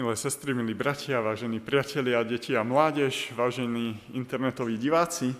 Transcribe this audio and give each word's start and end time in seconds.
Milé 0.00 0.16
sestry, 0.16 0.56
milí 0.56 0.72
bratia, 0.72 1.20
vážení 1.20 1.60
priatelia, 1.60 2.24
deti 2.24 2.56
a 2.56 2.64
mládež, 2.64 3.36
vážení 3.36 4.00
internetoví 4.16 4.80
diváci, 4.80 5.36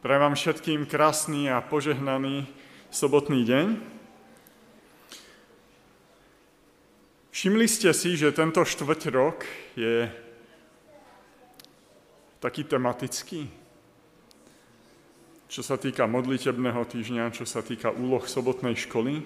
prajem 0.00 0.22
vám 0.24 0.32
všetkým 0.32 0.88
krásny 0.88 1.52
a 1.52 1.60
požehnaný 1.60 2.48
sobotný 2.88 3.44
deň. 3.44 3.66
Všimli 7.36 7.68
ste 7.68 7.92
si, 7.92 8.16
že 8.16 8.32
tento 8.32 8.64
štvrť 8.64 9.12
rok 9.12 9.44
je 9.76 10.08
taký 12.40 12.64
tematický, 12.64 13.44
čo 15.52 15.60
sa 15.60 15.76
týka 15.76 16.08
modlitebného 16.08 16.80
týždňa, 16.88 17.36
čo 17.36 17.44
sa 17.44 17.60
týka 17.60 17.92
úloh 17.92 18.24
sobotnej 18.24 18.72
školy. 18.72 19.20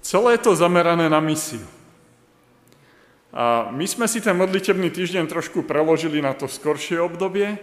Celé 0.00 0.40
je 0.40 0.48
to 0.48 0.56
zamerané 0.56 1.12
na 1.12 1.20
misiu. 1.20 1.68
A 3.34 3.74
my 3.74 3.82
sme 3.82 4.06
si 4.06 4.22
ten 4.22 4.38
modlitebný 4.38 4.94
týždeň 4.94 5.26
trošku 5.26 5.66
preložili 5.66 6.22
na 6.22 6.38
to 6.38 6.46
skoršie 6.46 7.02
obdobie 7.02 7.58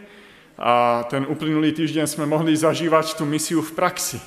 a 0.59 1.07
ten 1.07 1.23
uplynulý 1.23 1.71
týždeň 1.71 2.11
sme 2.11 2.27
mohli 2.27 2.51
zažívať 2.59 3.15
tú 3.15 3.23
misiu 3.23 3.63
v 3.63 3.71
praxi. 3.71 4.19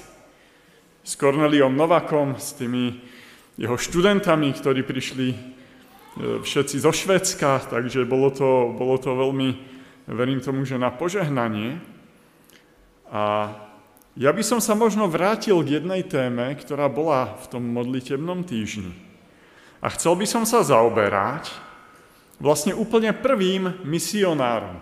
S 1.04 1.12
Korneliom 1.20 1.76
Novakom, 1.76 2.40
s 2.40 2.56
tými 2.56 2.96
jeho 3.60 3.76
študentami, 3.76 4.56
ktorí 4.56 4.88
prišli 4.88 5.28
e, 5.28 5.38
všetci 6.40 6.80
zo 6.80 6.88
Švedska, 6.96 7.68
takže 7.68 8.08
bolo 8.08 8.32
to, 8.32 8.72
bolo 8.72 8.96
to 8.96 9.12
veľmi, 9.12 9.52
verím 10.08 10.40
tomu, 10.40 10.64
že 10.64 10.80
na 10.80 10.88
požehnanie. 10.88 11.76
A 13.12 13.52
ja 14.16 14.32
by 14.32 14.40
som 14.40 14.64
sa 14.64 14.72
možno 14.72 15.12
vrátil 15.12 15.60
k 15.60 15.76
jednej 15.76 16.08
téme, 16.08 16.56
ktorá 16.56 16.88
bola 16.88 17.36
v 17.36 17.52
tom 17.52 17.68
modlitebnom 17.68 18.48
týždni. 18.48 19.03
A 19.84 19.92
chcel 19.92 20.16
by 20.16 20.24
som 20.24 20.48
sa 20.48 20.64
zaoberať 20.64 21.52
vlastne 22.40 22.72
úplne 22.72 23.12
prvým 23.12 23.84
misionárom. 23.84 24.80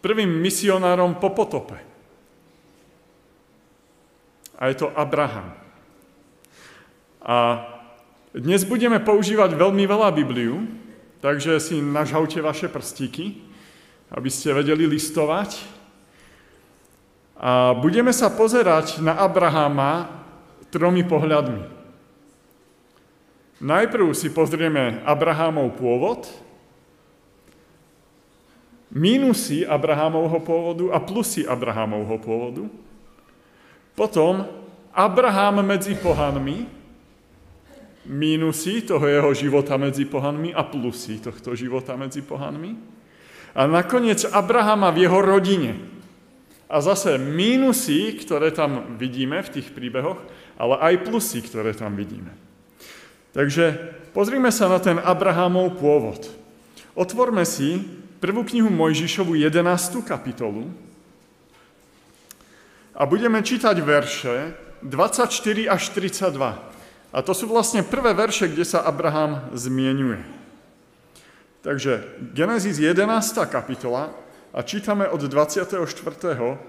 Prvým 0.00 0.40
misionárom 0.40 1.20
po 1.20 1.28
potope. 1.36 1.76
A 4.56 4.72
je 4.72 4.80
to 4.80 4.88
Abraham. 4.96 5.52
A 7.20 7.60
dnes 8.32 8.64
budeme 8.64 8.96
používať 8.96 9.52
veľmi 9.52 9.84
veľa 9.84 10.08
Bibliu, 10.16 10.64
takže 11.20 11.60
si 11.60 11.84
nažhaute 11.84 12.40
vaše 12.40 12.72
prstíky, 12.72 13.36
aby 14.08 14.32
ste 14.32 14.56
vedeli 14.56 14.88
listovať. 14.88 15.60
A 17.36 17.76
budeme 17.76 18.16
sa 18.16 18.32
pozerať 18.32 19.04
na 19.04 19.20
Abrahama 19.20 20.08
tromi 20.72 21.04
pohľadmi. 21.04 21.79
Najprv 23.60 24.16
si 24.16 24.32
pozrieme 24.32 25.04
Abrahamov 25.04 25.76
pôvod, 25.76 26.24
mínusy 28.88 29.68
Abrahamovho 29.68 30.40
pôvodu 30.40 30.84
a 30.90 30.98
plusy 30.98 31.44
Abrahamovho 31.44 32.16
pôvodu. 32.18 32.64
Potom 33.92 34.48
Abraham 34.96 35.60
medzi 35.60 35.92
pohanmi, 35.92 36.66
mínusy 38.08 38.82
toho 38.82 39.04
jeho 39.04 39.30
života 39.36 39.76
medzi 39.76 40.08
pohanmi 40.08 40.56
a 40.56 40.64
plusy 40.64 41.20
tohto 41.20 41.52
života 41.52 41.94
medzi 42.00 42.24
pohanmi. 42.24 42.74
A 43.52 43.68
nakoniec 43.68 44.24
Abrahama 44.24 44.88
v 44.88 45.04
jeho 45.04 45.20
rodine. 45.20 45.72
A 46.70 46.80
zase 46.80 47.18
mínusy, 47.18 48.14
ktoré 48.24 48.54
tam 48.54 48.96
vidíme 48.96 49.42
v 49.42 49.52
tých 49.58 49.74
príbehoch, 49.74 50.22
ale 50.56 50.74
aj 50.80 50.94
plusy, 51.02 51.42
ktoré 51.42 51.74
tam 51.74 51.98
vidíme. 51.98 52.49
Takže 53.30 53.78
pozrime 54.10 54.50
sa 54.50 54.66
na 54.66 54.82
ten 54.82 54.98
Abrahamov 54.98 55.78
pôvod. 55.78 56.26
Otvorme 56.98 57.46
si 57.46 57.78
prvú 58.18 58.42
knihu 58.42 58.68
Mojžišovu 58.68 59.38
11. 59.38 60.02
kapitolu 60.02 60.66
a 62.92 63.02
budeme 63.06 63.38
čítať 63.40 63.76
verše 63.80 64.52
24 64.82 65.70
až 65.70 65.82
32. 65.94 66.36
A 67.10 67.18
to 67.22 67.32
sú 67.34 67.50
vlastne 67.50 67.82
prvé 67.86 68.14
verše, 68.14 68.50
kde 68.50 68.62
sa 68.66 68.82
Abraham 68.82 69.50
zmienuje. 69.54 70.22
Takže 71.60 72.06
Genesis 72.32 72.80
11. 72.80 73.06
kapitola 73.46 74.10
a 74.50 74.58
čítame 74.64 75.06
od 75.06 75.20
24. 75.20 75.76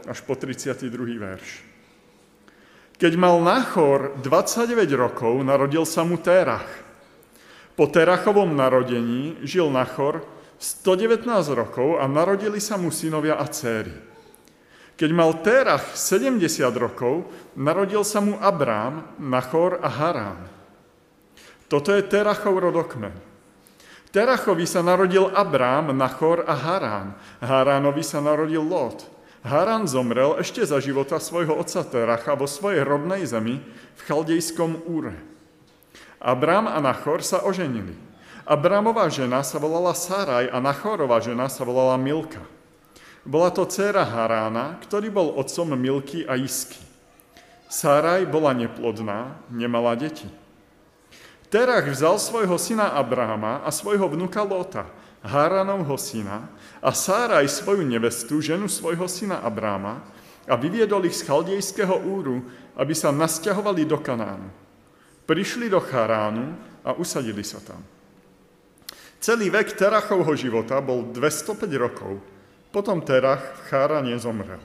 až 0.05 0.17
po 0.21 0.33
32. 0.35 0.87
verš. 1.17 1.70
Keď 3.01 3.17
mal 3.17 3.41
Nachor 3.41 4.13
29 4.21 4.77
rokov, 4.93 5.41
narodil 5.41 5.89
sa 5.89 6.05
mu 6.05 6.21
Terach. 6.21 6.69
Po 7.73 7.89
Terachovom 7.89 8.53
narodení 8.53 9.41
žil 9.41 9.73
Nachor 9.73 10.21
119 10.61 11.25
rokov 11.57 11.97
a 11.97 12.05
narodili 12.05 12.61
sa 12.61 12.77
mu 12.77 12.93
synovia 12.93 13.41
a 13.41 13.49
céry. 13.49 13.89
Keď 14.93 15.09
mal 15.17 15.33
Terach 15.41 15.97
70 15.97 16.45
rokov, 16.77 17.25
narodil 17.57 18.05
sa 18.05 18.21
mu 18.21 18.37
Abrám, 18.37 19.17
Nachor 19.17 19.81
a 19.81 19.89
Harán. 19.89 20.45
Toto 21.65 21.89
je 21.97 22.05
Terachov 22.05 22.53
rodokmen. 22.53 23.17
Terachovi 24.13 24.69
sa 24.69 24.85
narodil 24.85 25.25
Abrám, 25.33 25.89
Nachor 25.89 26.45
a 26.45 26.53
Harán. 26.53 27.17
Haránovi 27.41 28.05
sa 28.05 28.21
narodil 28.21 28.61
Lot. 28.61 29.10
Haran 29.41 29.89
zomrel 29.89 30.37
ešte 30.37 30.61
za 30.61 30.77
života 30.77 31.17
svojho 31.17 31.57
otca 31.57 31.81
Teracha 31.81 32.37
vo 32.37 32.45
svojej 32.45 32.85
rodnej 32.85 33.25
zemi 33.25 33.57
v 33.97 34.01
chaldejskom 34.05 34.85
Úre. 34.85 35.17
Abram 36.21 36.69
a 36.69 36.77
Nachor 36.77 37.25
sa 37.25 37.41
oženili. 37.41 37.97
Abramová 38.45 39.09
žena 39.09 39.41
sa 39.41 39.57
volala 39.57 39.97
Saraj 39.97 40.45
a 40.53 40.61
Nachorová 40.61 41.17
žena 41.25 41.49
sa 41.49 41.65
volala 41.65 41.97
Milka. 41.97 42.41
Bola 43.25 43.49
to 43.49 43.65
dcéra 43.65 44.05
Harána, 44.05 44.77
ktorý 44.85 45.09
bol 45.09 45.33
otcom 45.33 45.73
Milky 45.73 46.21
a 46.25 46.37
Isky. 46.37 46.77
Saraj 47.65 48.29
bola 48.29 48.53
neplodná, 48.53 49.41
nemala 49.49 49.97
deti. 49.97 50.29
Terach 51.49 51.89
vzal 51.89 52.21
svojho 52.21 52.55
syna 52.61 52.93
Abrahama 52.93 53.65
a 53.65 53.69
svojho 53.73 54.05
vnuka 54.05 54.41
Lota, 54.45 54.85
Haranovho 55.21 55.97
syna, 55.97 56.49
a 56.81 56.89
Sáraj 56.91 57.45
svoju 57.47 57.85
nevestu, 57.85 58.41
ženu 58.41 58.65
svojho 58.65 59.05
syna 59.05 59.45
Abráma, 59.45 60.01
a 60.49 60.57
vyviedol 60.57 61.05
ich 61.05 61.21
z 61.21 61.29
chaldejského 61.29 61.93
úru, 62.01 62.41
aby 62.73 62.97
sa 62.97 63.13
nasťahovali 63.13 63.85
do 63.85 64.01
Kanánu. 64.01 64.49
Prišli 65.29 65.69
do 65.69 65.77
Charánu 65.77 66.57
a 66.81 66.97
usadili 66.97 67.45
sa 67.45 67.61
tam. 67.61 67.77
Celý 69.21 69.53
vek 69.53 69.77
Terachovho 69.77 70.33
života 70.33 70.81
bol 70.81 71.13
205 71.13 71.69
rokov. 71.77 72.17
Potom 72.73 73.05
Terach 73.05 73.53
v 73.53 73.61
Cháráne 73.69 74.17
zomrel. 74.17 74.57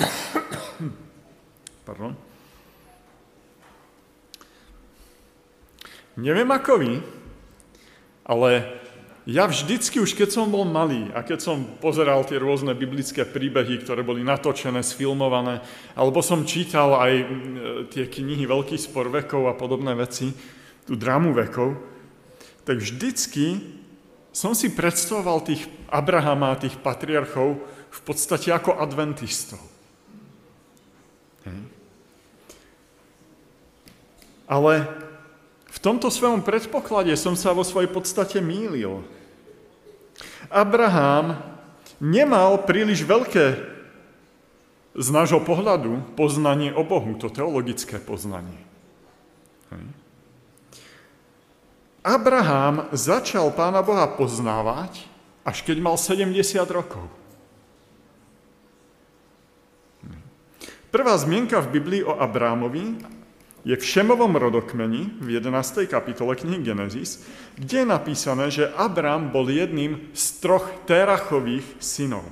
Pardon. 1.86 2.16
Neviem 6.16 6.48
ako 6.48 6.72
vy, 6.80 6.92
ale 8.24 8.50
ja 9.24 9.48
vždycky, 9.48 10.04
už 10.04 10.12
keď 10.12 10.36
som 10.36 10.52
bol 10.52 10.68
malý 10.68 11.08
a 11.16 11.24
keď 11.24 11.40
som 11.40 11.64
pozeral 11.80 12.28
tie 12.28 12.36
rôzne 12.36 12.76
biblické 12.76 13.24
príbehy, 13.24 13.80
ktoré 13.80 14.04
boli 14.04 14.20
natočené, 14.20 14.84
sfilmované, 14.84 15.64
alebo 15.96 16.20
som 16.20 16.44
čítal 16.44 16.92
aj 16.92 17.12
tie 17.88 18.04
knihy 18.04 18.44
Veľký 18.44 18.76
spor 18.76 19.08
vekov 19.08 19.48
a 19.48 19.56
podobné 19.56 19.96
veci, 19.96 20.28
tú 20.84 20.92
drámu 20.92 21.32
vekov, 21.32 21.72
tak 22.68 22.84
vždycky 22.84 23.64
som 24.28 24.52
si 24.52 24.68
predstavoval 24.68 25.40
tých 25.40 25.64
Abrahama 25.88 26.52
a 26.52 26.60
tých 26.60 26.76
patriarchov 26.84 27.64
v 27.88 28.00
podstate 28.04 28.52
ako 28.52 28.76
adventistov. 28.76 29.62
Ale 34.44 34.84
tomto 35.84 36.08
svojom 36.08 36.40
predpoklade 36.40 37.12
som 37.20 37.36
sa 37.36 37.52
vo 37.52 37.60
svojej 37.60 37.92
podstate 37.92 38.40
mýlil. 38.40 39.04
Abraham 40.48 41.36
nemal 42.00 42.64
príliš 42.64 43.04
veľké 43.04 43.46
z 44.96 45.08
nášho 45.12 45.44
pohľadu 45.44 46.16
poznanie 46.16 46.72
o 46.72 46.80
Bohu, 46.86 47.12
to 47.20 47.28
teologické 47.28 48.00
poznanie. 48.00 48.56
Abraham 52.04 52.88
začal 52.92 53.48
Pána 53.52 53.80
Boha 53.80 54.04
poznávať, 54.08 55.04
až 55.44 55.64
keď 55.64 55.76
mal 55.80 55.96
70 55.96 56.36
rokov. 56.68 57.04
Prvá 60.94 61.18
zmienka 61.18 61.58
v 61.58 61.72
Biblii 61.74 62.02
o 62.06 62.14
Abrámovi 62.14 63.02
je 63.64 63.72
v 63.72 63.84
Šemovom 63.84 64.36
rodokmeni 64.36 65.16
v 65.24 65.40
11. 65.40 65.88
kapitole 65.88 66.36
knihy 66.36 66.60
Genesis, 66.60 67.24
kde 67.56 67.82
je 67.82 67.86
napísané, 67.88 68.52
že 68.52 68.68
Abram 68.76 69.32
bol 69.32 69.48
jedným 69.48 70.12
z 70.12 70.24
troch 70.44 70.68
Terachových 70.84 71.64
synov. 71.80 72.28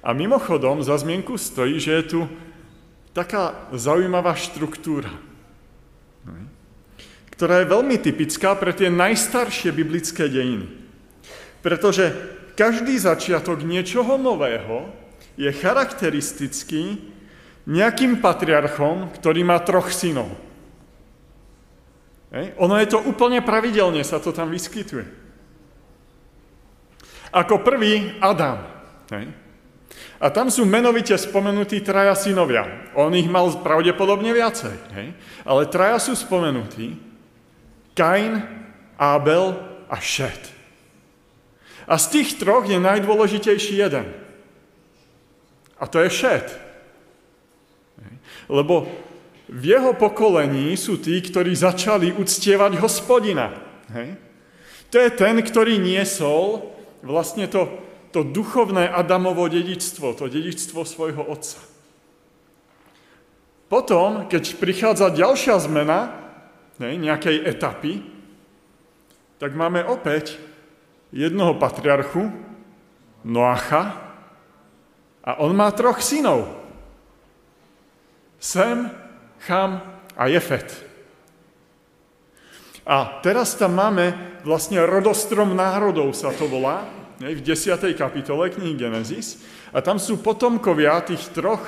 A 0.00 0.16
mimochodom 0.16 0.80
za 0.80 0.96
zmienku 0.96 1.36
stojí, 1.36 1.76
že 1.76 2.00
je 2.00 2.04
tu 2.04 2.20
taká 3.12 3.68
zaujímavá 3.76 4.32
štruktúra. 4.32 5.12
Ktorá 7.28 7.60
je 7.62 7.70
veľmi 7.70 7.96
typická 8.00 8.56
pre 8.56 8.72
tie 8.72 8.88
najstaršie 8.88 9.68
biblické 9.70 10.32
dejiny. 10.32 10.64
Pretože 11.60 12.10
každý 12.56 12.96
začiatok 12.96 13.62
niečoho 13.62 14.16
nového 14.16 14.90
je 15.38 15.50
charakteristický 15.52 16.98
nejakým 17.68 18.24
patriarchom, 18.24 19.12
ktorý 19.12 19.44
má 19.44 19.60
troch 19.60 19.92
synov. 19.92 20.32
Hej. 22.32 22.56
Ono 22.56 22.74
je 22.80 22.88
to 22.88 22.98
úplne 23.04 23.44
pravidelne, 23.44 24.00
sa 24.00 24.16
to 24.16 24.32
tam 24.32 24.48
vyskytuje. 24.48 25.04
Ako 27.28 27.60
prvý 27.60 28.16
Adam. 28.24 28.64
Hej. 29.12 29.28
A 30.18 30.26
tam 30.32 30.48
sú 30.48 30.64
menovite 30.64 31.14
spomenutí 31.14 31.84
traja 31.84 32.16
synovia. 32.16 32.90
On 32.96 33.12
ich 33.12 33.28
mal 33.28 33.52
pravdepodobne 33.60 34.32
viacej. 34.32 34.76
Hej. 34.96 35.08
Ale 35.44 35.70
traja 35.70 36.00
sú 36.00 36.16
spomenutí. 36.16 36.96
Kain, 37.92 38.42
Abel 38.96 39.54
a 39.86 39.96
Šet. 40.00 40.56
A 41.88 41.96
z 41.96 42.06
tých 42.20 42.36
troch 42.36 42.68
je 42.68 42.76
najdôležitejší 42.76 43.80
jeden. 43.80 44.06
A 45.80 45.84
to 45.88 46.02
je 46.04 46.10
Šet. 46.10 46.67
Lebo 48.48 48.88
v 49.48 49.62
jeho 49.64 49.96
pokolení 49.96 50.76
sú 50.76 51.00
tí, 51.00 51.20
ktorí 51.24 51.56
začali 51.56 52.12
uctievať 52.12 52.80
hospodina. 52.80 53.52
Hej? 53.92 54.16
To 54.92 54.96
je 55.00 55.10
ten, 55.12 55.36
ktorý 55.40 55.76
niesol 55.80 56.68
vlastne 57.04 57.48
to, 57.48 57.68
to 58.12 58.24
duchovné 58.24 58.88
Adamovo 58.88 59.48
dedičstvo, 59.48 60.16
to 60.16 60.28
dedičstvo 60.28 60.84
svojho 60.84 61.24
otca. 61.28 61.60
Potom, 63.68 64.24
keď 64.32 64.56
prichádza 64.56 65.12
ďalšia 65.12 65.60
zmena 65.60 66.16
hej, 66.80 66.96
nejakej 66.96 67.36
etapy, 67.44 68.00
tak 69.36 69.52
máme 69.52 69.84
opäť 69.84 70.40
jednoho 71.12 71.56
patriarchu, 71.60 72.32
Noacha, 73.28 74.08
a 75.20 75.44
on 75.44 75.52
má 75.52 75.68
troch 75.76 76.00
synov. 76.00 76.57
Sem, 78.38 78.90
Cham 79.42 79.82
a 80.16 80.24
Jefet. 80.30 80.86
A 82.88 83.20
teraz 83.20 83.52
tam 83.58 83.76
máme 83.76 84.38
vlastne 84.46 84.80
rodostrom 84.86 85.52
národov, 85.52 86.16
sa 86.16 86.32
to 86.32 86.48
volá, 86.48 86.88
v 87.18 87.42
10. 87.42 87.74
kapitole 87.98 88.48
knihy 88.48 88.78
Genesis. 88.78 89.42
A 89.74 89.82
tam 89.82 89.98
sú 89.98 90.22
potomkovia 90.22 91.02
tých 91.04 91.34
troch 91.34 91.60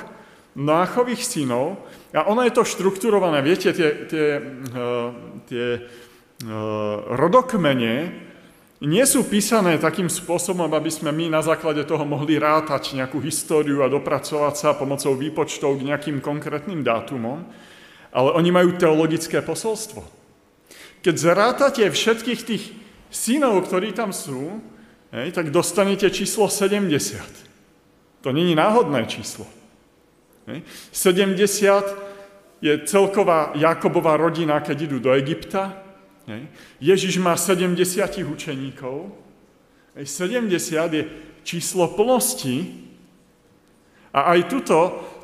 Noachových 0.51 1.23
synov. 1.23 1.79
A 2.11 2.27
ono 2.27 2.43
je 2.43 2.51
to 2.51 2.67
štrukturované, 2.67 3.39
viete, 3.39 3.71
tie, 3.71 4.03
tie, 4.07 4.27
eh, 4.67 5.07
tie 5.47 5.65
eh, 5.79 6.95
rodokmene, 7.07 7.95
nie 8.81 9.05
sú 9.05 9.21
písané 9.29 9.77
takým 9.77 10.09
spôsobom, 10.09 10.65
aby 10.73 10.89
sme 10.89 11.13
my 11.13 11.29
na 11.29 11.45
základe 11.45 11.85
toho 11.85 12.01
mohli 12.01 12.41
rátať 12.41 12.97
nejakú 12.97 13.21
históriu 13.21 13.85
a 13.85 13.91
dopracovať 13.93 14.53
sa 14.57 14.73
pomocou 14.73 15.13
výpočtov 15.13 15.77
k 15.77 15.85
nejakým 15.93 16.17
konkrétnym 16.17 16.81
dátumom, 16.81 17.45
ale 18.09 18.29
oni 18.33 18.49
majú 18.49 18.73
teologické 18.81 19.45
posolstvo. 19.45 20.01
Keď 21.05 21.13
zrátate 21.13 21.85
všetkých 21.85 22.41
tých 22.41 22.63
synov, 23.13 23.69
ktorí 23.69 23.93
tam 23.93 24.09
sú, 24.09 24.57
hej, 25.13 25.29
tak 25.29 25.53
dostanete 25.53 26.09
číslo 26.09 26.49
70. 26.49 27.21
To 28.25 28.33
není 28.33 28.57
náhodné 28.57 29.05
číslo. 29.05 29.45
Hej. 30.49 30.65
70 30.89 32.65
je 32.65 32.73
celková 32.85 33.53
Jakobová 33.57 34.17
rodina, 34.17 34.57
keď 34.61 34.89
idú 34.89 34.97
do 34.97 35.13
Egypta, 35.13 35.90
Ježiš 36.77 37.17
má 37.17 37.33
70 37.33 37.77
učeníkov. 38.25 39.09
70 39.97 40.53
je 40.93 41.03
číslo 41.43 41.87
plnosti. 41.93 42.87
A 44.11 44.35
aj 44.35 44.39
tuto 44.51 44.79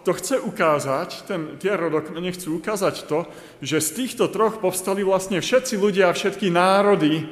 to 0.08 0.16
chce 0.16 0.40
ukázať, 0.40 1.28
ten, 1.28 1.60
tie 1.60 1.76
rodokmene 1.76 2.32
chcú 2.32 2.64
ukázať 2.64 3.12
to, 3.12 3.28
že 3.60 3.84
z 3.84 3.90
týchto 3.92 4.32
troch 4.32 4.64
povstali 4.64 5.04
vlastne 5.04 5.44
všetci 5.44 5.76
ľudia 5.76 6.08
a 6.08 6.16
všetky 6.16 6.48
národy, 6.48 7.28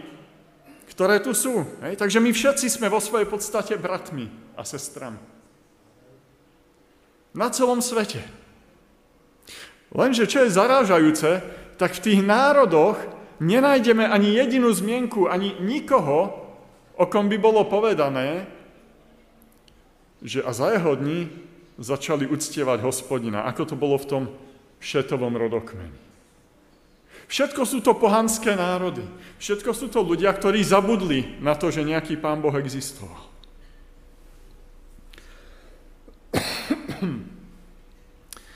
ktoré 0.92 1.24
tu 1.24 1.32
sú. 1.32 1.64
Hej? 1.80 1.96
Takže 1.96 2.20
my 2.20 2.36
všetci 2.36 2.68
sme 2.68 2.92
vo 2.92 3.00
svojej 3.00 3.32
podstate 3.32 3.80
bratmi 3.80 4.28
a 4.60 4.68
sestrami. 4.68 5.24
Na 7.32 7.48
celom 7.48 7.80
svete. 7.80 8.20
Lenže 9.96 10.28
čo 10.28 10.44
je 10.44 10.52
zarážajúce, 10.52 11.40
tak 11.80 11.96
v 11.96 12.04
tých 12.04 12.20
národoch 12.28 13.00
nenájdeme 13.40 14.08
ani 14.08 14.36
jedinú 14.36 14.72
zmienku, 14.72 15.28
ani 15.28 15.56
nikoho, 15.60 16.46
o 16.96 17.06
kom 17.06 17.28
by 17.28 17.38
bolo 17.38 17.68
povedané, 17.68 18.48
že 20.24 20.42
a 20.42 20.54
za 20.56 20.72
jeho 20.74 20.96
dní 20.96 21.30
začali 21.78 22.26
uctievať 22.26 22.80
hospodina, 22.82 23.44
ako 23.46 23.64
to 23.68 23.76
bolo 23.76 24.00
v 24.00 24.10
tom 24.10 24.24
šetovom 24.80 25.36
rodokmeni. 25.36 26.06
Všetko 27.26 27.66
sú 27.66 27.82
to 27.82 27.98
pohanské 27.98 28.54
národy. 28.54 29.02
Všetko 29.42 29.74
sú 29.74 29.90
to 29.90 30.06
ľudia, 30.06 30.30
ktorí 30.30 30.62
zabudli 30.62 31.42
na 31.42 31.58
to, 31.58 31.74
že 31.74 31.82
nejaký 31.82 32.22
pán 32.22 32.38
Boh 32.38 32.54
existoval. 32.54 33.18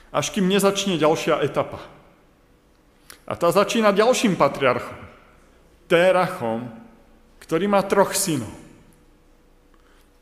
Až 0.10 0.26
kým 0.34 0.46
nezačne 0.50 0.98
ďalšia 1.02 1.42
etapa. 1.42 1.81
A 3.30 3.38
tá 3.38 3.54
začína 3.54 3.94
ďalším 3.94 4.34
patriarchom, 4.34 4.98
Térachom, 5.86 6.66
ktorý 7.38 7.70
má 7.70 7.86
troch 7.86 8.18
synov. 8.18 8.50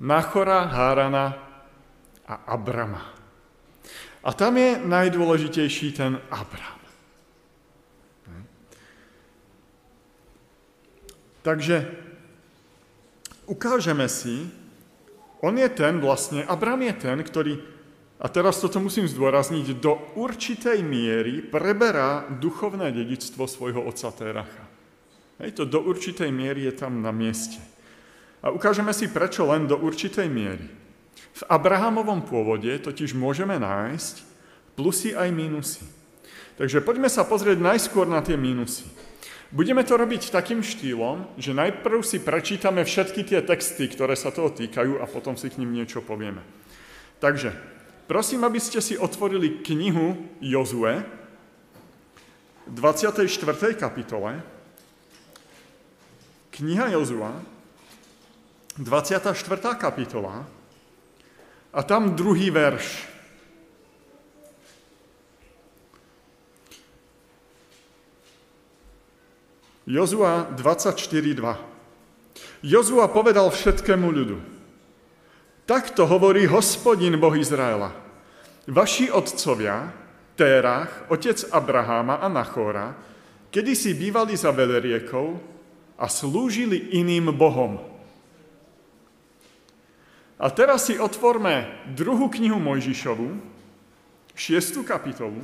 Nachora, 0.04 0.68
Hárana 0.68 1.39
a 2.27 2.36
Abrama. 2.51 3.15
A 4.27 4.30
tam 4.36 4.59
je 4.59 4.75
najdôležitejší 4.83 5.95
ten 5.95 6.19
Abram. 6.27 6.77
Takže 11.48 11.88
ukážeme 13.48 14.12
si, 14.12 14.51
on 15.39 15.56
je 15.56 15.69
ten 15.71 15.95
vlastne, 16.04 16.44
Abram 16.44 16.83
je 16.83 16.92
ten, 16.92 17.15
ktorý 17.24 17.56
a 18.18 18.25
teraz 18.25 18.58
toto 18.58 18.81
musím 18.81 19.06
zdôrazniť, 19.06 19.78
do 19.78 19.94
určitej 20.18 20.81
miery 20.81 21.46
preberá 21.46 22.25
duchovné 22.34 22.90
dedičstvo 22.90 23.45
svojho 23.45 23.86
otca 23.86 24.09
Téracha. 24.09 24.66
Hej, 25.38 25.62
to 25.62 25.64
do 25.69 25.86
určitej 25.86 26.33
miery 26.33 26.66
je 26.66 26.74
tam 26.74 27.06
na 27.06 27.14
mieste. 27.14 27.62
A 28.42 28.50
ukážeme 28.50 28.90
si, 28.90 29.06
prečo 29.06 29.45
len 29.45 29.69
do 29.69 29.78
určitej 29.78 30.26
miery. 30.33 30.66
V 31.38 31.42
Abrahamovom 31.45 32.26
pôvode 32.26 32.74
totiž 32.81 33.14
môžeme 33.14 33.62
nájsť 33.62 34.26
plusy 34.74 35.14
aj 35.14 35.30
mínusy. 35.30 35.86
Takže 36.57 36.81
poďme 36.81 37.14
sa 37.14 37.21
pozrieť 37.21 37.62
najskôr 37.62 38.09
na 38.09 38.26
tie 38.26 38.33
mínusy. 38.33 38.90
Budeme 39.54 39.86
to 39.86 39.94
robiť 39.94 40.33
takým 40.33 40.66
štýlom, 40.66 41.38
že 41.38 41.54
najprv 41.54 42.02
si 42.02 42.18
prečítame 42.18 42.81
všetky 42.81 43.21
tie 43.21 43.45
texty, 43.45 43.86
ktoré 43.86 44.18
sa 44.18 44.33
toho 44.33 44.50
týkajú 44.50 44.97
a 44.97 45.06
potom 45.06 45.38
si 45.38 45.54
k 45.54 45.62
ním 45.62 45.78
niečo 45.78 46.02
povieme. 46.02 46.42
Takže 47.21 47.77
Prosím, 48.07 48.47
aby 48.47 48.56
ste 48.64 48.80
si 48.80 48.95
otvorili 48.95 49.59
knihu 49.68 50.16
Jozue, 50.40 51.04
24. 52.68 53.28
kapitole. 53.76 54.40
Kniha 56.52 56.87
Jozua, 56.95 57.37
24. 58.80 59.35
kapitola 59.78 60.47
a 61.73 61.80
tam 61.83 62.16
druhý 62.16 62.49
verš. 62.49 63.06
Jozua 69.87 70.52
24.2. 70.52 71.56
Jozua 72.64 73.07
povedal 73.07 73.47
všetkému 73.47 74.07
ľudu. 74.11 74.56
Takto 75.68 76.07
hovorí 76.07 76.47
hospodin 76.47 77.19
Boh 77.19 77.36
Izraela. 77.36 77.92
Vaši 78.71 79.12
otcovia, 79.12 79.92
Térach, 80.40 81.12
otec 81.12 81.44
Abraháma 81.52 82.24
a 82.24 82.31
Nachóra, 82.31 82.95
kedysi 83.52 83.92
bývali 83.92 84.40
za 84.40 84.56
veleriekou 84.56 85.36
a 86.00 86.07
slúžili 86.07 86.95
iným 86.95 87.36
bohom. 87.36 87.83
A 90.40 90.47
teraz 90.56 90.88
si 90.88 90.95
otvorme 90.95 91.68
druhú 91.92 92.31
knihu 92.31 92.64
Mojžišovu, 92.64 93.28
šiestu 94.40 94.88
kapitolu. 94.88 95.44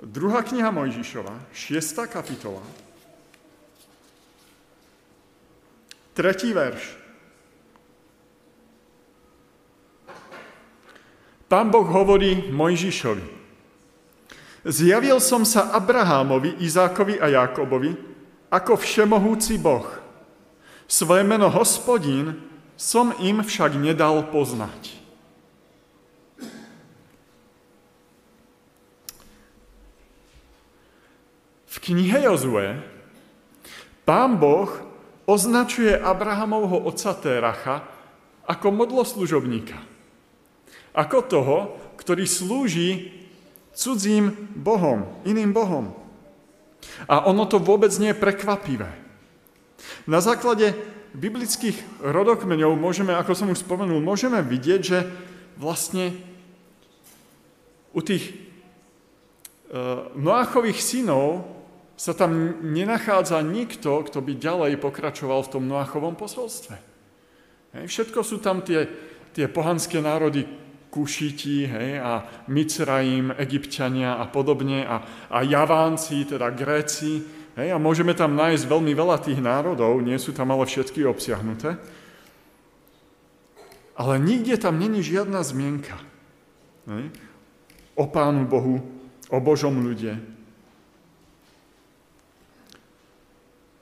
Druhá 0.00 0.40
kniha 0.40 0.72
Mojžišova, 0.72 1.52
šiesta 1.52 2.08
kapitola. 2.08 2.64
Tretí 6.14 6.54
verš. 6.54 6.94
Pán 11.50 11.70
Boh 11.70 11.86
hovorí 11.86 12.50
Mojžišovi. 12.54 13.26
Zjavil 14.64 15.20
som 15.20 15.44
sa 15.44 15.74
Abrahámovi, 15.76 16.56
Izákovi 16.62 17.20
a 17.20 17.28
Jákobovi 17.28 17.92
ako 18.48 18.80
všemohúci 18.80 19.60
Boh. 19.60 19.84
Svoje 20.86 21.26
meno 21.26 21.50
hospodín 21.50 22.38
som 22.78 23.10
im 23.18 23.42
však 23.42 23.74
nedal 23.76 24.30
poznať. 24.30 24.96
V 31.68 31.76
knihe 31.82 32.24
Jozue 32.24 32.80
pán 34.06 34.38
Boh 34.40 34.93
označuje 35.24 35.92
Abrahamovho 35.96 36.84
otca 36.84 37.16
Téracha 37.16 37.84
ako 38.44 38.66
modloslužobníka. 38.72 39.80
Ako 40.94 41.18
toho, 41.24 41.56
ktorý 41.96 42.28
slúži 42.28 43.10
cudzím 43.74 44.52
bohom, 44.54 45.08
iným 45.26 45.50
bohom. 45.50 45.90
A 47.08 47.26
ono 47.26 47.48
to 47.48 47.58
vôbec 47.58 47.90
nie 47.98 48.14
je 48.14 48.22
prekvapivé. 48.22 48.90
Na 50.06 50.20
základe 50.20 50.76
biblických 51.16 51.78
rodokmeňov 52.02 52.76
môžeme, 52.78 53.16
ako 53.16 53.32
som 53.34 53.50
už 53.50 53.64
spomenul, 53.64 53.98
môžeme 54.02 54.38
vidieť, 54.44 54.80
že 54.82 54.98
vlastne 55.58 56.14
u 57.94 58.02
tých 58.02 58.30
e, 58.30 58.32
Noáchových 60.18 60.82
synov 60.82 61.53
sa 61.94 62.12
tam 62.12 62.62
nenachádza 62.62 63.38
nikto, 63.42 64.02
kto 64.02 64.18
by 64.18 64.34
ďalej 64.34 64.82
pokračoval 64.82 65.46
v 65.46 65.52
tom 65.52 65.64
Noachovom 65.70 66.18
posolstve. 66.18 66.74
Všetko 67.74 68.22
sú 68.22 68.38
tam 68.38 68.62
tie, 68.62 68.86
tie 69.34 69.46
pohanské 69.50 69.98
národy 69.98 70.46
Kušiti 70.94 71.66
hej, 71.66 71.98
a 71.98 72.22
Micraim, 72.46 73.34
Egyptiania 73.34 74.14
a 74.14 74.30
podobne 74.30 74.86
a, 74.86 75.02
a 75.26 75.42
Javánci, 75.42 76.22
teda 76.22 76.54
Gréci. 76.54 77.18
Hej, 77.58 77.74
a 77.74 77.82
môžeme 77.82 78.14
tam 78.14 78.38
nájsť 78.38 78.70
veľmi 78.70 78.94
veľa 78.94 79.18
tých 79.18 79.42
národov, 79.42 79.98
nie 80.02 80.14
sú 80.22 80.30
tam 80.30 80.54
ale 80.54 80.70
všetky 80.70 81.02
obsiahnuté. 81.02 81.78
Ale 83.94 84.18
nikde 84.22 84.54
tam 84.58 84.78
není 84.78 85.02
žiadna 85.02 85.42
zmienka 85.42 85.98
hej, 86.90 87.10
o 87.98 88.04
Pánu 88.06 88.46
Bohu, 88.46 88.82
o 89.30 89.38
Božom 89.38 89.74
ľude, 89.82 90.33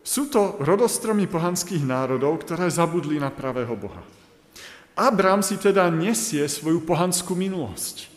Sú 0.02 0.26
to 0.26 0.59
rodostromy 0.59 1.30
pohanských 1.30 1.87
národov, 1.87 2.42
ktoré 2.42 2.66
zabudli 2.66 3.23
na 3.23 3.30
pravého 3.30 3.78
Boha. 3.78 4.02
Abram 4.99 5.40
si 5.40 5.56
teda 5.56 5.88
nesie 5.88 6.44
svoju 6.50 6.82
pohanskú 6.82 7.32
minulosť. 7.38 8.11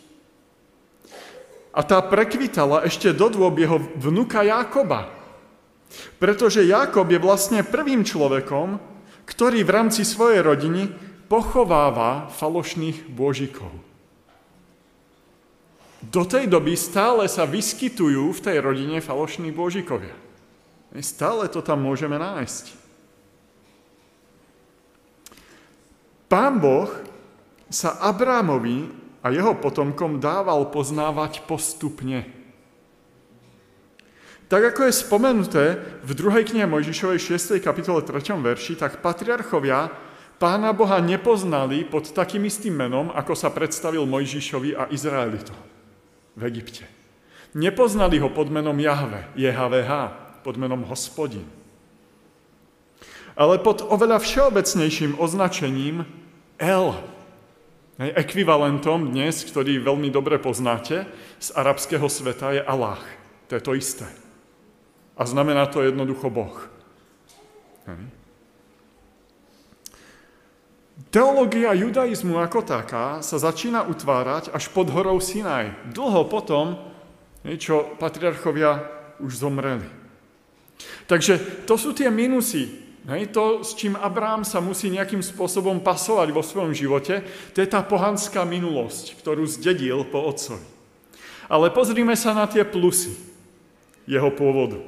A 1.76 1.80
tá 1.86 2.02
prekvitala 2.02 2.84
ešte 2.84 3.14
do 3.14 3.30
dôb 3.30 3.62
jeho 3.62 3.78
vnuka 3.96 4.42
Jákoba. 4.42 5.08
Pretože 6.18 6.66
Jákob 6.66 7.06
je 7.06 7.20
vlastne 7.22 7.60
prvým 7.62 8.02
človekom, 8.02 8.82
ktorý 9.28 9.62
v 9.62 9.70
rámci 9.70 10.02
svojej 10.02 10.42
rodiny 10.42 10.90
pochováva 11.30 12.26
falošných 12.34 13.06
božikov. 13.14 13.70
Do 16.02 16.22
tej 16.26 16.50
doby 16.50 16.74
stále 16.78 17.26
sa 17.26 17.46
vyskytujú 17.48 18.30
v 18.30 18.40
tej 18.42 18.56
rodine 18.62 18.98
falošní 19.00 19.50
božikovia. 19.50 20.25
Stále 21.00 21.48
to 21.52 21.60
tam 21.60 21.84
môžeme 21.84 22.16
nájsť. 22.16 22.64
Pán 26.26 26.58
Boh 26.58 26.90
sa 27.70 27.98
Abrámovi 28.02 28.90
a 29.22 29.30
jeho 29.30 29.54
potomkom 29.58 30.18
dával 30.18 30.70
poznávať 30.70 31.46
postupne. 31.46 32.26
Tak 34.46 34.74
ako 34.74 34.80
je 34.86 34.94
spomenuté 34.94 35.64
v 36.06 36.10
2. 36.14 36.46
knihe 36.54 36.66
Mojžišovej 36.70 37.18
6. 37.18 37.58
kapitole 37.58 38.02
3. 38.06 38.38
verši, 38.38 38.78
tak 38.78 39.02
patriarchovia 39.02 39.90
Pána 40.36 40.76
Boha 40.76 41.00
nepoznali 41.00 41.88
pod 41.88 42.12
takým 42.12 42.44
istým 42.44 42.76
menom, 42.76 43.08
ako 43.08 43.32
sa 43.32 43.48
predstavil 43.48 44.04
Mojžišovi 44.04 44.76
a 44.76 44.84
Izraelitom 44.92 45.56
v 46.36 46.42
Egypte. 46.44 46.84
Nepoznali 47.56 48.20
ho 48.20 48.28
pod 48.28 48.52
menom 48.52 48.76
Jahve, 48.76 49.32
JHVH, 49.32 50.25
pod 50.46 50.54
menom 50.54 50.86
hospodin. 50.86 51.42
Ale 53.34 53.58
pod 53.58 53.82
oveľa 53.82 54.22
všeobecnejším 54.22 55.18
označením 55.18 56.06
El, 56.62 56.94
ekvivalentom 57.98 59.10
dnes, 59.10 59.42
ktorý 59.42 59.82
veľmi 59.82 60.08
dobre 60.14 60.38
poznáte, 60.38 61.10
z 61.42 61.48
arabského 61.50 62.06
sveta 62.06 62.54
je 62.54 62.62
Allah. 62.62 63.02
To 63.50 63.58
je 63.58 63.62
to 63.66 63.74
isté. 63.74 64.06
A 65.18 65.26
znamená 65.26 65.66
to 65.66 65.82
jednoducho 65.82 66.30
Boh. 66.30 66.54
Teológia 71.10 71.74
judaizmu 71.76 72.40
ako 72.40 72.62
taká 72.64 73.20
sa 73.20 73.36
začína 73.36 73.84
utvárať 73.84 74.54
až 74.54 74.70
pod 74.72 74.88
horou 74.94 75.20
Sinaj. 75.20 75.92
Dlho 75.92 76.24
potom, 76.24 76.78
čo 77.44 77.96
patriarchovia 78.00 78.80
už 79.20 79.44
zomreli. 79.44 80.05
Takže 81.06 81.64
to 81.64 81.78
sú 81.78 81.94
tie 81.94 82.10
minusy. 82.10 82.86
Hej, 83.06 83.30
to, 83.30 83.62
s 83.62 83.78
čím 83.78 83.94
Abrám 83.94 84.42
sa 84.42 84.58
musí 84.58 84.90
nejakým 84.90 85.22
spôsobom 85.22 85.78
pasovať 85.78 86.34
vo 86.34 86.42
svojom 86.42 86.74
živote, 86.74 87.22
to 87.54 87.62
je 87.62 87.68
tá 87.70 87.78
pohanská 87.78 88.42
minulosť, 88.42 89.22
ktorú 89.22 89.46
zdedil 89.46 90.02
po 90.10 90.26
otcovi. 90.26 90.66
Ale 91.46 91.70
pozrime 91.70 92.18
sa 92.18 92.34
na 92.34 92.50
tie 92.50 92.66
plusy 92.66 93.14
jeho 94.10 94.26
pôvodu. 94.34 94.82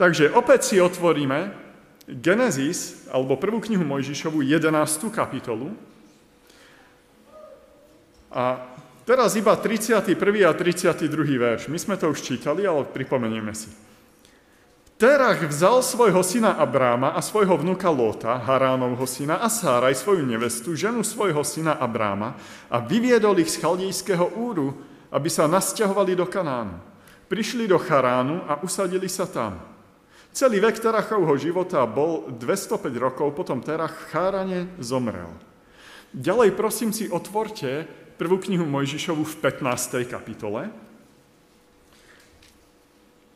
Takže 0.00 0.32
opäť 0.32 0.72
si 0.72 0.76
otvoríme 0.80 1.52
Genesis, 2.08 3.04
alebo 3.12 3.36
prvú 3.36 3.60
knihu 3.60 3.84
Mojžišovu, 3.84 4.40
11. 4.40 4.72
kapitolu. 5.12 5.76
A 8.32 8.64
teraz 9.04 9.36
iba 9.36 9.52
31. 9.56 10.08
a 10.48 10.52
32. 10.56 11.04
verš. 11.36 11.68
My 11.68 11.76
sme 11.76 12.00
to 12.00 12.08
už 12.12 12.24
čítali, 12.24 12.64
ale 12.64 12.88
pripomenieme 12.88 13.52
si. 13.52 13.68
Terach 14.94 15.42
vzal 15.50 15.82
svojho 15.82 16.22
syna 16.22 16.54
Abráma 16.54 17.18
a 17.18 17.20
svojho 17.20 17.58
vnuka 17.58 17.90
Lóta, 17.90 18.38
Haránovho 18.38 19.02
syna, 19.10 19.42
a 19.42 19.50
Sáraj, 19.50 19.98
svoju 19.98 20.22
nevestu, 20.22 20.78
ženu 20.78 21.02
svojho 21.02 21.42
syna 21.42 21.74
Abráma 21.74 22.38
a 22.70 22.78
vyviedol 22.78 23.34
ich 23.42 23.50
z 23.50 23.58
chaldejského 23.58 24.38
úru, 24.38 24.78
aby 25.10 25.26
sa 25.26 25.50
nasťahovali 25.50 26.14
do 26.14 26.30
Kanánu. 26.30 26.78
Prišli 27.26 27.66
do 27.66 27.74
Charánu 27.74 28.46
a 28.46 28.62
usadili 28.62 29.10
sa 29.10 29.26
tam. 29.26 29.58
Celý 30.30 30.62
vek 30.62 30.78
Terachovho 30.78 31.34
života 31.42 31.82
bol 31.90 32.30
205 32.30 32.94
rokov, 32.94 33.34
potom 33.34 33.58
Terach 33.58 33.98
v 33.98 34.08
Chárane 34.14 34.60
zomrel. 34.78 35.30
Ďalej 36.14 36.54
prosím 36.54 36.94
si 36.94 37.10
otvorte 37.10 37.90
prvú 38.14 38.38
knihu 38.38 38.62
Mojžišovu 38.62 39.26
v 39.26 39.34
15. 39.42 40.06
kapitole, 40.06 40.70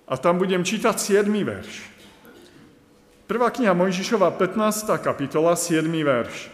a 0.08 0.16
tam 0.16 0.40
budem 0.40 0.64
čítať 0.64 0.96
7. 0.96 1.28
verš. 1.28 1.84
Prvá 3.28 3.52
kniha 3.52 3.76
Mojžišova, 3.76 4.32
15. 4.40 4.88
kapitola, 5.04 5.52
7. 5.52 5.84
verš. 5.84 6.48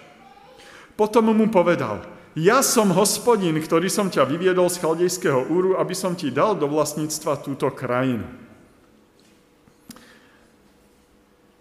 Potom 0.99 1.31
mu 1.31 1.47
povedal, 1.47 2.03
ja 2.35 2.67
som 2.67 2.91
hospodin, 2.91 3.55
ktorý 3.55 3.87
som 3.87 4.11
ťa 4.11 4.27
vyviedol 4.27 4.67
z 4.67 4.83
chaldejského 4.83 5.47
úru, 5.47 5.79
aby 5.79 5.95
som 5.95 6.19
ti 6.19 6.35
dal 6.35 6.59
do 6.59 6.67
vlastníctva 6.67 7.39
túto 7.47 7.71
krajinu. 7.71 8.27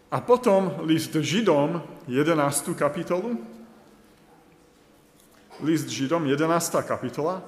A 0.09 0.17
potom 0.21 0.81
list 0.85 1.13
Židom, 1.13 1.81
11. 2.09 2.73
kapitolu, 2.73 3.37
list 5.61 5.89
Židom, 5.89 6.25
11. 6.25 6.49
kapitola, 6.85 7.45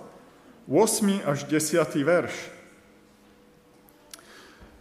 8. 0.70 1.25
až 1.25 1.46
10. 1.50 1.82
verš. 2.06 2.34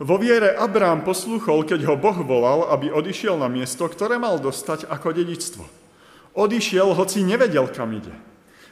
Vo 0.02 0.18
viere 0.18 0.58
Abrám 0.58 1.06
posluchol, 1.06 1.62
keď 1.62 1.86
ho 1.86 1.94
Boh 1.94 2.18
volal, 2.18 2.66
aby 2.74 2.90
odišiel 2.90 3.38
na 3.38 3.46
miesto, 3.46 3.86
ktoré 3.86 4.18
mal 4.18 4.42
dostať 4.42 4.90
ako 4.90 5.14
dedičstvo. 5.14 5.62
Odišiel, 6.34 6.98
hoci 6.98 7.22
nevedel, 7.22 7.70
kam 7.70 7.94
ide. 7.94 8.10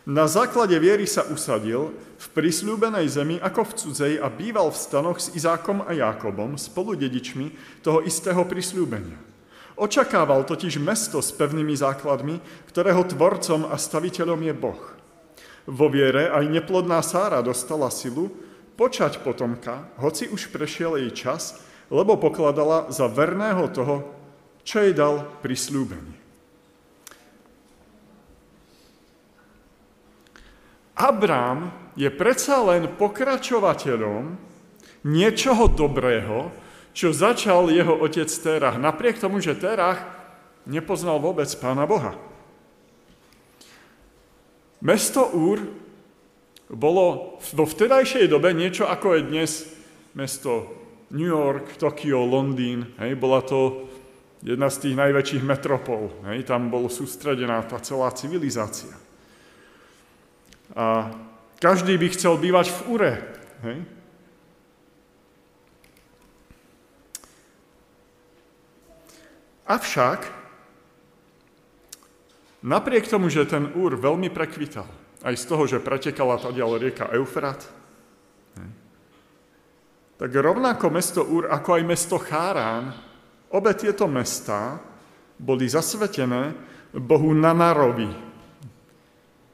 Na 0.02 0.26
základe 0.26 0.74
viery 0.82 1.06
sa 1.06 1.22
usadil 1.30 1.94
v 1.94 2.26
prisľúbenej 2.34 3.06
zemi 3.06 3.38
ako 3.38 3.70
v 3.70 3.72
cudzej 3.78 4.14
a 4.18 4.26
býval 4.26 4.74
v 4.74 4.82
stanoch 4.82 5.22
s 5.22 5.30
Izákom 5.30 5.86
a 5.86 5.94
Jákobom, 5.94 6.58
spolu 6.58 6.98
dedičmi 6.98 7.54
toho 7.86 8.02
istého 8.02 8.42
prisľúbenia. 8.42 9.14
Očakával 9.78 10.42
totiž 10.42 10.82
mesto 10.82 11.22
s 11.22 11.30
pevnými 11.30 11.78
základmi, 11.78 12.42
ktorého 12.66 13.06
tvorcom 13.06 13.70
a 13.70 13.78
staviteľom 13.78 14.42
je 14.42 14.54
Boh. 14.58 14.82
Vo 15.70 15.86
viere 15.86 16.34
aj 16.34 16.50
neplodná 16.50 16.98
Sára 17.06 17.38
dostala 17.38 17.86
silu, 17.94 18.34
počať 18.82 19.22
potomka, 19.22 19.86
hoci 20.02 20.26
už 20.26 20.50
prešiel 20.50 20.98
jej 20.98 21.14
čas, 21.14 21.62
lebo 21.86 22.18
pokladala 22.18 22.90
za 22.90 23.06
verného 23.06 23.70
toho, 23.70 24.02
čo 24.66 24.82
jej 24.82 24.90
dal 24.90 25.22
prislúbenie. 25.38 26.18
Abrám 30.98 31.70
je 31.94 32.10
predsa 32.10 32.58
len 32.58 32.90
pokračovateľom 32.90 34.34
niečoho 35.06 35.70
dobrého, 35.70 36.50
čo 36.90 37.14
začal 37.14 37.70
jeho 37.70 37.94
otec 38.02 38.26
Terach. 38.26 38.82
Napriek 38.82 39.22
tomu, 39.22 39.38
že 39.38 39.54
Terach 39.54 40.02
nepoznal 40.66 41.22
vôbec 41.22 41.46
Pána 41.54 41.86
Boha. 41.86 42.18
Mesto 44.82 45.30
Úr 45.30 45.81
bolo 46.72 47.36
vo 47.52 47.64
vtedajšej 47.68 48.32
dobe 48.32 48.56
niečo 48.56 48.88
ako 48.88 49.20
je 49.20 49.28
dnes 49.28 49.52
mesto 50.16 50.72
New 51.12 51.28
York, 51.28 51.76
Tokio, 51.76 52.24
Londýn. 52.24 52.96
Hej, 52.96 53.20
bola 53.20 53.44
to 53.44 53.92
jedna 54.40 54.72
z 54.72 54.88
tých 54.88 54.96
najväčších 54.96 55.44
metropol. 55.44 56.08
Hej, 56.32 56.48
tam 56.48 56.72
bol 56.72 56.88
sústredená 56.88 57.60
tá 57.68 57.76
celá 57.84 58.08
civilizácia. 58.16 58.96
A 60.72 61.12
každý 61.60 62.00
by 62.00 62.08
chcel 62.16 62.40
bývať 62.40 62.72
v 62.72 62.80
Ure. 62.88 63.12
Hej? 63.68 63.78
Avšak, 69.68 70.20
napriek 72.64 73.04
tomu, 73.08 73.28
že 73.28 73.44
ten 73.44 73.68
Úr 73.76 74.00
veľmi 74.00 74.32
prekvital, 74.32 74.88
aj 75.22 75.34
z 75.38 75.44
toho, 75.46 75.64
že 75.66 75.82
pretekala 75.82 76.38
tadiaľ 76.38 76.82
rieka 76.82 77.10
Eufrat, 77.14 77.62
tak 80.18 80.30
rovnako 80.30 80.86
mesto 80.90 81.26
Úr, 81.26 81.50
ako 81.50 81.78
aj 81.78 81.82
mesto 81.82 82.14
Chárán, 82.18 82.94
obe 83.50 83.74
tieto 83.74 84.06
mesta 84.06 84.78
boli 85.34 85.66
zasvetené 85.66 86.54
Bohu 86.94 87.34
Nanarovi, 87.34 88.32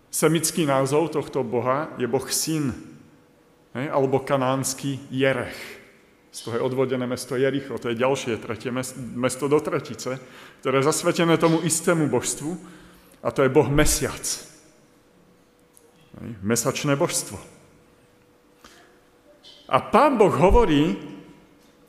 Semický 0.08 0.64
názov 0.64 1.12
tohto 1.12 1.44
boha 1.44 1.92
je 2.00 2.08
boh 2.08 2.25
Syn, 2.32 2.72
hej, 3.76 3.87
alebo 3.92 4.25
kanánsky 4.25 4.96
Jerech. 5.12 5.60
Z 6.32 6.48
toho 6.48 6.56
je 6.56 6.64
odvodené 6.64 7.04
mesto 7.04 7.37
Jericho, 7.37 7.76
to 7.76 7.92
je 7.92 8.00
ďalšie 8.00 8.40
tretie 8.40 8.72
mesto 8.96 9.46
do 9.52 9.60
tretice, 9.60 10.16
ktoré 10.64 10.80
je 10.80 10.88
zasvetené 10.88 11.37
tomu 11.37 11.60
istému 11.60 12.08
božstvu, 12.08 12.56
a 13.20 13.28
to 13.28 13.44
je 13.44 13.52
boh 13.52 13.68
Mesiac. 13.68 14.25
Mesačné 16.42 16.98
božstvo. 16.98 17.38
A 19.68 19.78
pán 19.84 20.16
Boh 20.16 20.32
hovorí 20.32 20.96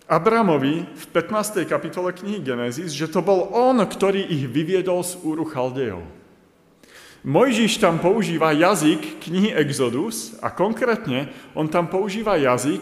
Abramovi 0.10 0.84
v 0.84 1.04
15. 1.14 1.64
kapitole 1.70 2.12
knihy 2.12 2.42
Genesis, 2.42 2.92
že 2.92 3.08
to 3.08 3.22
bol 3.22 3.54
on, 3.54 3.80
ktorý 3.80 4.26
ich 4.26 4.50
vyviedol 4.50 5.06
z 5.06 5.22
úru 5.22 5.46
Chaldejov. 5.46 6.04
Mojžiš 7.24 7.84
tam 7.84 8.00
používa 8.00 8.56
jazyk 8.56 9.22
knihy 9.28 9.52
Exodus 9.52 10.40
a 10.40 10.50
konkrétne 10.50 11.30
on 11.52 11.68
tam 11.68 11.92
používa 11.92 12.40
jazyk 12.40 12.80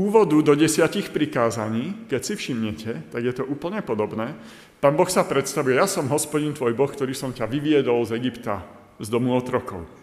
úvodu 0.00 0.38
do 0.40 0.56
desiatich 0.56 1.12
prikázaní, 1.12 2.08
keď 2.08 2.20
si 2.24 2.34
všimnete, 2.40 3.12
tak 3.12 3.20
je 3.20 3.34
to 3.36 3.44
úplne 3.44 3.84
podobné. 3.84 4.32
Pán 4.80 4.96
Boh 4.96 5.10
sa 5.12 5.28
predstavuje, 5.28 5.76
ja 5.76 5.84
som 5.84 6.08
hospodin 6.08 6.56
tvoj 6.56 6.72
Boh, 6.72 6.88
ktorý 6.88 7.12
som 7.12 7.36
ťa 7.36 7.44
vyviedol 7.44 8.00
z 8.08 8.16
Egypta, 8.16 8.64
z 8.96 9.12
domu 9.12 9.36
otrokov. 9.36 9.99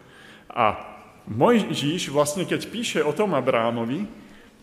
A 0.51 0.80
Mojžiš 1.27 2.08
vlastne, 2.12 2.48
keď 2.48 2.62
píše 2.72 3.00
o 3.04 3.12
tom 3.12 3.36
Abrámovi, 3.36 4.08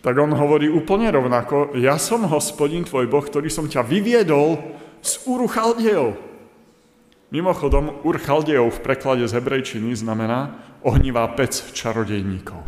tak 0.05 0.21
on 0.21 0.37
hovorí 0.37 0.69
úplne 0.69 1.09
rovnako, 1.09 1.77
ja 1.81 1.97
som 1.97 2.29
hospodin 2.29 2.85
tvoj 2.85 3.09
Boh, 3.09 3.25
ktorý 3.25 3.49
som 3.49 3.65
ťa 3.65 3.85
vyviedol 3.85 4.61
z 5.01 5.13
Uru 5.25 5.49
Chaldejov. 5.49 6.17
Mimochodom, 7.33 8.05
Ur 8.05 8.17
Chaldejov 8.21 8.69
v 8.79 8.83
preklade 8.85 9.25
z 9.25 9.33
hebrejčiny 9.37 9.97
znamená 9.97 10.61
ohnivá 10.85 11.25
pec 11.33 11.73
čarodejníkov. 11.73 12.61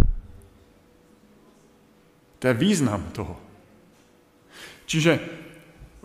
To 2.41 2.45
je 2.49 2.55
význam 2.57 3.05
toho. 3.13 3.37
Čiže 4.89 5.19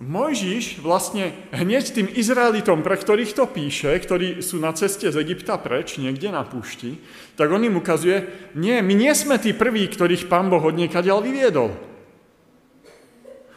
Mojžiš 0.01 0.81
vlastne 0.81 1.29
hneď 1.53 1.93
tým 1.93 2.09
Izraelitom, 2.09 2.81
pre 2.81 2.97
ktorých 2.97 3.37
to 3.37 3.45
píše, 3.45 3.93
ktorí 4.01 4.41
sú 4.41 4.57
na 4.57 4.73
ceste 4.73 5.05
z 5.13 5.13
Egypta 5.21 5.61
preč, 5.61 6.01
niekde 6.01 6.33
na 6.33 6.41
púšti, 6.41 6.97
tak 7.37 7.53
on 7.53 7.61
im 7.61 7.77
ukazuje, 7.77 8.25
nie, 8.57 8.81
my 8.81 8.97
nie 8.97 9.13
sme 9.13 9.37
tí 9.37 9.53
prví, 9.53 9.85
ktorých 9.85 10.25
pán 10.25 10.49
Boh 10.49 10.65
od 10.65 10.73
niekaďal 10.73 11.21
vyviedol. 11.21 11.77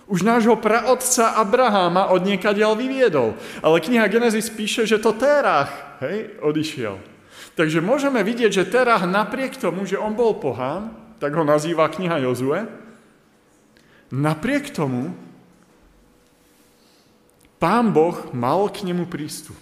Už 0.04 0.20
nášho 0.20 0.60
praotca 0.60 1.32
Abraháma 1.40 2.12
od 2.12 2.28
niekadiaľ 2.28 2.76
vyviedol. 2.76 3.40
Ale 3.64 3.80
kniha 3.80 4.04
Genesis 4.12 4.52
píše, 4.52 4.84
že 4.84 5.00
to 5.00 5.16
Terach 5.16 5.96
hej, 6.04 6.36
odišiel. 6.44 7.00
Takže 7.56 7.80
môžeme 7.80 8.20
vidieť, 8.20 8.52
že 8.52 8.68
Terach 8.68 9.08
napriek 9.08 9.56
tomu, 9.56 9.88
že 9.88 9.96
on 9.96 10.12
bol 10.12 10.36
pohán, 10.36 10.92
tak 11.24 11.32
ho 11.32 11.40
nazýva 11.40 11.88
kniha 11.88 12.20
Jozue, 12.20 12.68
napriek 14.12 14.68
tomu 14.68 15.16
pán 17.64 17.96
Boh 17.96 18.28
mal 18.36 18.68
k 18.68 18.84
nemu 18.84 19.08
prístup. 19.08 19.56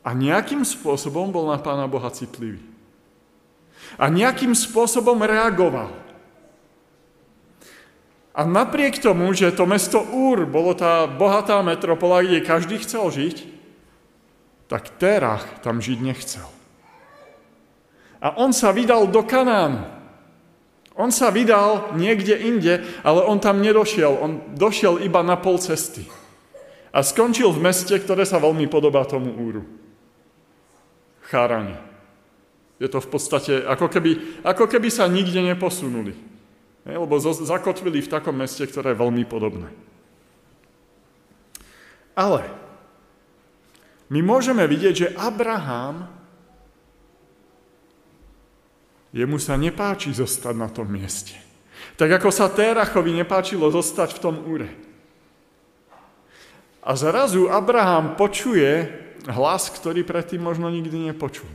A 0.00 0.16
nejakým 0.16 0.64
spôsobom 0.64 1.28
bol 1.28 1.52
na 1.52 1.60
pána 1.60 1.84
Boha 1.84 2.08
citlivý. 2.08 2.64
A 4.00 4.08
nejakým 4.08 4.56
spôsobom 4.56 5.20
reagoval. 5.20 5.92
A 8.32 8.48
napriek 8.48 9.04
tomu, 9.04 9.36
že 9.36 9.52
to 9.52 9.68
mesto 9.68 10.00
Úr 10.00 10.48
bolo 10.48 10.72
tá 10.72 11.04
bohatá 11.04 11.60
metropola, 11.60 12.24
kde 12.24 12.40
každý 12.40 12.80
chcel 12.80 13.12
žiť, 13.12 13.36
tak 14.72 14.96
Terach 14.96 15.60
tam 15.60 15.84
žiť 15.84 16.00
nechcel. 16.00 16.48
A 18.24 18.32
on 18.40 18.56
sa 18.56 18.72
vydal 18.72 19.12
do 19.12 19.20
Kanánu. 19.20 19.84
On 20.96 21.12
sa 21.12 21.28
vydal 21.28 21.92
niekde 22.00 22.32
inde, 22.32 22.80
ale 23.04 23.20
on 23.28 23.36
tam 23.36 23.60
nedošiel. 23.60 24.24
On 24.24 24.40
došiel 24.56 25.04
iba 25.04 25.20
na 25.20 25.36
pol 25.36 25.60
cesty. 25.60 26.08
A 26.94 27.02
skončil 27.02 27.50
v 27.50 27.58
meste, 27.58 27.90
ktoré 27.98 28.22
sa 28.22 28.38
veľmi 28.38 28.70
podobá 28.70 29.02
tomu 29.02 29.34
Úru. 29.34 29.66
Chárane. 31.26 31.74
Je 32.78 32.86
to 32.86 33.02
v 33.02 33.08
podstate, 33.10 33.66
ako 33.66 33.90
keby, 33.90 34.42
ako 34.46 34.70
keby 34.70 34.94
sa 34.94 35.10
nikde 35.10 35.42
neposunuli. 35.42 36.14
Lebo 36.86 37.18
zakotvili 37.18 37.98
v 37.98 38.12
takom 38.12 38.38
meste, 38.38 38.62
ktoré 38.70 38.94
je 38.94 39.02
veľmi 39.02 39.26
podobné. 39.26 39.66
Ale 42.14 42.46
my 44.14 44.20
môžeme 44.22 44.62
vidieť, 44.62 44.94
že 44.94 45.08
Abraham, 45.18 46.06
jemu 49.10 49.38
sa 49.42 49.58
nepáči 49.58 50.14
zostať 50.14 50.54
na 50.54 50.70
tom 50.70 50.86
mieste. 50.86 51.34
Tak 51.98 52.22
ako 52.22 52.30
sa 52.30 52.46
Térachovi 52.50 53.10
nepáčilo 53.18 53.66
zostať 53.70 54.14
v 54.14 54.22
tom 54.22 54.36
úre. 54.46 54.93
A 56.84 56.92
zrazu 57.00 57.48
Abraham 57.48 58.12
počuje 58.12 58.92
hlas, 59.24 59.72
ktorý 59.72 60.04
predtým 60.04 60.44
možno 60.44 60.68
nikdy 60.68 61.08
nepočul. 61.08 61.48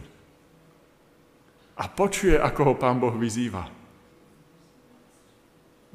A 1.77 1.85
počuje, 1.85 2.33
ako 2.33 2.73
ho 2.73 2.75
pán 2.75 2.97
Boh 2.97 3.13
vyzýva. 3.13 3.69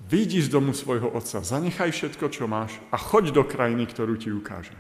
Vyjdi 0.05 0.39
z 0.39 0.49
domu 0.49 0.71
svojho 0.71 1.11
otca, 1.11 1.43
zanechaj 1.43 1.91
všetko, 1.91 2.27
čo 2.31 2.47
máš 2.47 2.79
a 2.95 2.97
choď 2.97 3.35
do 3.35 3.43
krajiny, 3.43 3.91
ktorú 3.91 4.15
ti 4.15 4.31
ukážem. 4.31 4.79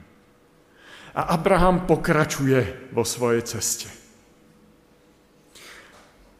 A 1.14 1.34
Abraham 1.34 1.86
pokračuje 1.86 2.90
vo 2.94 3.02
svojej 3.02 3.42
ceste. 3.46 3.90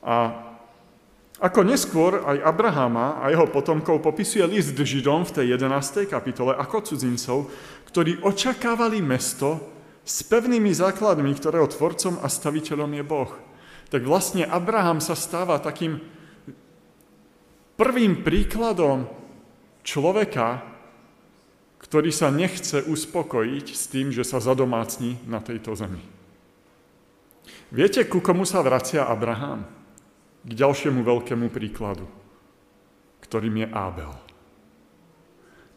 A 0.04 0.53
ako 1.44 1.60
neskôr 1.60 2.24
aj 2.24 2.40
Abrahama 2.40 3.20
a 3.20 3.28
jeho 3.28 3.44
potomkov 3.52 4.00
popisuje 4.00 4.40
list 4.48 4.72
Židom 4.72 5.28
v 5.28 5.34
tej 5.36 5.46
11. 5.60 6.08
kapitole 6.08 6.56
ako 6.56 6.88
cudzincov, 6.88 7.52
ktorí 7.92 8.24
očakávali 8.24 9.04
mesto 9.04 9.60
s 10.00 10.24
pevnými 10.24 10.72
základmi, 10.72 11.28
ktorého 11.36 11.68
tvorcom 11.68 12.16
a 12.24 12.32
staviteľom 12.32 12.88
je 12.96 13.04
Boh. 13.04 13.32
Tak 13.92 14.08
vlastne 14.08 14.48
Abraham 14.48 15.04
sa 15.04 15.12
stáva 15.12 15.60
takým 15.60 16.00
prvým 17.76 18.24
príkladom 18.24 19.04
človeka, 19.84 20.64
ktorý 21.84 22.08
sa 22.08 22.32
nechce 22.32 22.88
uspokojiť 22.88 23.66
s 23.68 23.84
tým, 23.92 24.08
že 24.08 24.24
sa 24.24 24.40
zadomácni 24.40 25.20
na 25.28 25.44
tejto 25.44 25.76
zemi. 25.76 26.00
Viete, 27.68 28.08
ku 28.08 28.24
komu 28.24 28.48
sa 28.48 28.64
vracia 28.64 29.04
Abraham? 29.04 29.73
K 30.44 30.50
ďalšiemu 30.52 31.00
veľkému 31.00 31.48
príkladu, 31.48 32.04
ktorým 33.24 33.64
je 33.64 33.68
Ábel. 33.72 34.12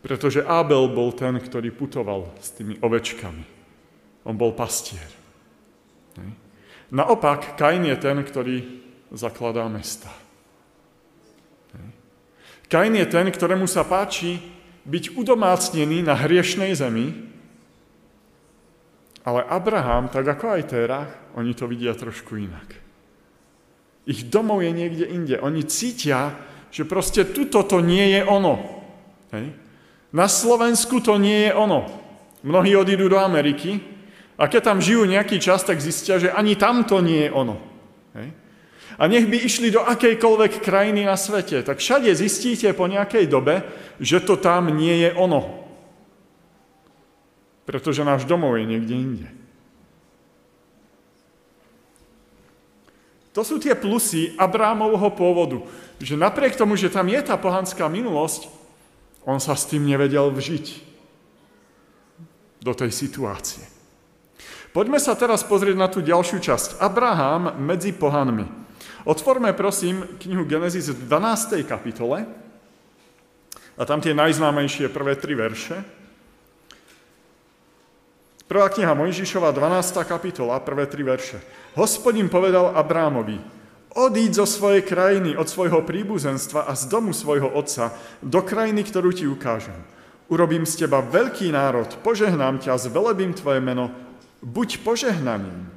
Pretože 0.03 0.43
Ábel 0.43 0.91
bol 0.91 1.15
ten, 1.15 1.39
ktorý 1.39 1.71
putoval 1.71 2.35
s 2.39 2.51
tými 2.55 2.79
ovečkami. 2.83 3.43
On 4.27 4.35
bol 4.35 4.51
pastier. 4.51 5.07
Naopak, 6.91 7.59
Kain 7.59 7.83
je 7.83 7.95
ten, 7.99 8.19
ktorý 8.19 8.55
zakladá 9.11 9.67
mesta. 9.71 10.11
Kain 12.67 12.91
je 12.91 13.07
ten, 13.07 13.27
ktorému 13.31 13.67
sa 13.67 13.87
páči 13.87 14.39
byť 14.87 15.15
udomácnený 15.15 16.03
na 16.03 16.15
hriešnej 16.15 16.71
zemi, 16.75 17.11
ale 19.27 19.43
Abraham, 19.47 20.07
tak 20.07 20.23
ako 20.23 20.55
aj 20.55 20.63
Terach, 20.71 21.11
oni 21.35 21.51
to 21.51 21.67
vidia 21.67 21.91
trošku 21.91 22.39
inak. 22.39 22.86
Ich 24.07 24.31
domov 24.31 24.63
je 24.63 24.71
niekde 24.71 25.05
inde. 25.11 25.35
Oni 25.43 25.67
cítia, 25.67 26.31
že 26.71 26.87
proste 26.87 27.27
tuto 27.27 27.67
to 27.67 27.83
nie 27.83 28.15
je 28.15 28.21
ono. 28.23 28.55
Hej. 29.35 29.51
Na 30.15 30.31
Slovensku 30.31 31.03
to 31.03 31.19
nie 31.19 31.51
je 31.51 31.51
ono. 31.51 31.83
Mnohí 32.47 32.71
odídu 32.79 33.11
do 33.11 33.19
Ameriky 33.19 33.83
a 34.39 34.47
keď 34.47 34.61
tam 34.63 34.79
žijú 34.79 35.03
nejaký 35.03 35.43
čas, 35.43 35.67
tak 35.67 35.83
zistia, 35.83 36.23
že 36.23 36.31
ani 36.31 36.55
tam 36.55 36.87
to 36.87 37.03
nie 37.03 37.27
je 37.27 37.31
ono. 37.35 37.59
Hej. 38.15 38.31
A 38.97 39.03
nech 39.05 39.27
by 39.27 39.37
išli 39.43 39.69
do 39.69 39.83
akejkoľvek 39.83 40.63
krajiny 40.63 41.05
na 41.05 41.19
svete, 41.19 41.61
tak 41.61 41.77
všade 41.77 42.09
zistíte 42.15 42.71
po 42.73 42.87
nejakej 42.89 43.29
dobe, 43.29 43.61
že 43.99 44.23
to 44.23 44.39
tam 44.39 44.73
nie 44.73 45.05
je 45.05 45.13
ono. 45.13 45.67
Pretože 47.67 48.07
náš 48.07 48.23
domov 48.23 48.55
je 48.55 48.65
niekde 48.65 48.95
inde. 48.95 49.27
To 53.37 53.45
sú 53.45 53.61
tie 53.61 53.77
plusy 53.77 54.33
Abrámovho 54.33 55.13
pôvodu, 55.13 55.61
že 56.01 56.17
napriek 56.17 56.57
tomu, 56.57 56.73
že 56.73 56.89
tam 56.89 57.05
je 57.05 57.21
tá 57.21 57.37
pohanská 57.37 57.85
minulosť, 57.85 58.49
on 59.29 59.37
sa 59.37 59.53
s 59.53 59.69
tým 59.69 59.85
nevedel 59.85 60.33
vžiť 60.33 60.65
do 62.65 62.73
tej 62.73 62.89
situácie. 62.89 63.61
Poďme 64.73 64.97
sa 64.97 65.13
teraz 65.13 65.45
pozrieť 65.45 65.77
na 65.77 65.85
tú 65.85 66.01
ďalšiu 66.01 66.41
časť. 66.41 66.81
Abraham 66.81 67.61
medzi 67.61 67.93
pohanmi. 67.93 68.49
Otvorme 69.05 69.53
prosím 69.53 70.17
knihu 70.17 70.41
Genesis 70.49 70.89
v 70.89 71.05
12. 71.05 71.61
kapitole 71.61 72.25
a 73.77 73.81
tam 73.85 74.01
tie 74.01 74.17
najznámejšie 74.17 74.89
prvé 74.89 75.13
tri 75.13 75.37
verše. 75.37 75.85
Prvá 78.47 78.71
kniha 78.71 78.95
Mojžišova, 78.95 79.51
12. 79.51 80.07
kapitola, 80.07 80.63
prvé 80.63 80.87
tri 80.87 81.03
verše. 81.03 81.43
Hospodin 81.75 82.31
povedal 82.31 82.71
Abrámovi, 82.79 83.43
odíď 83.91 84.39
zo 84.39 84.47
svojej 84.47 84.87
krajiny, 84.87 85.35
od 85.35 85.51
svojho 85.51 85.83
príbuzenstva 85.83 86.63
a 86.63 86.71
z 86.71 86.87
domu 86.87 87.11
svojho 87.11 87.51
otca 87.51 87.91
do 88.23 88.39
krajiny, 88.39 88.87
ktorú 88.87 89.11
ti 89.11 89.27
ukážem. 89.27 89.75
Urobím 90.31 90.63
z 90.63 90.87
teba 90.87 91.03
veľký 91.03 91.51
národ, 91.51 91.91
požehnám 91.99 92.63
ťa, 92.63 92.79
zvelebím 92.79 93.35
tvoje 93.35 93.59
meno, 93.59 93.91
buď 94.39 94.79
požehnaním. 94.79 95.67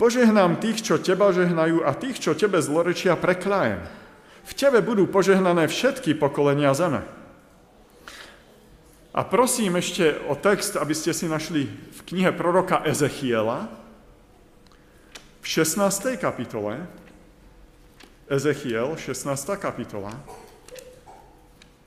Požehnám 0.00 0.64
tých, 0.64 0.80
čo 0.80 0.96
teba 0.96 1.28
žehnajú 1.28 1.84
a 1.84 1.92
tých, 1.92 2.24
čo 2.24 2.32
tebe 2.32 2.56
zlorečia, 2.64 3.20
preklájem. 3.20 3.84
V 4.48 4.52
tebe 4.56 4.80
budú 4.80 5.04
požehnané 5.12 5.68
všetky 5.68 6.16
pokolenia 6.16 6.72
zeme. 6.72 7.17
A 9.16 9.24
prosím 9.24 9.80
ešte 9.80 10.20
o 10.28 10.36
text, 10.36 10.76
aby 10.76 10.92
ste 10.92 11.16
si 11.16 11.24
našli 11.24 11.64
v 11.68 12.00
knihe 12.12 12.30
proroka 12.36 12.84
Ezechiela, 12.84 13.72
v 15.40 15.46
16. 15.46 16.20
kapitole, 16.20 16.84
Ezechiel, 18.28 19.00
16. 19.00 19.32
kapitola. 19.56 20.12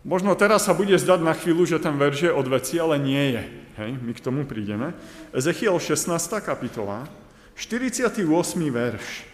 Možno 0.02 0.34
teraz 0.34 0.66
sa 0.66 0.74
bude 0.74 0.98
zdať 0.98 1.22
na 1.22 1.38
chvíľu, 1.38 1.70
že 1.70 1.78
ten 1.78 1.94
verš 1.94 2.26
je 2.26 2.32
od 2.34 2.48
veci, 2.50 2.82
ale 2.82 2.98
nie 2.98 3.38
je. 3.38 3.44
Hej, 3.78 3.92
my 4.02 4.12
k 4.18 4.24
tomu 4.26 4.50
prídeme. 4.50 4.98
Ezechiel, 5.30 5.78
16. 5.78 6.10
kapitola, 6.42 7.06
48. 7.54 8.26
verš. 8.74 9.31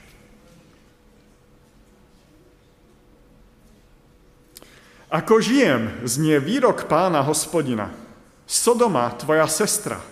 Ako 5.08 5.40
žijem, 5.40 6.04
znie 6.04 6.36
výrok 6.44 6.84
pána 6.92 7.24
hospodina. 7.24 7.96
Sodoma, 8.44 9.08
tvoja 9.16 9.48
sestra, 9.48 10.04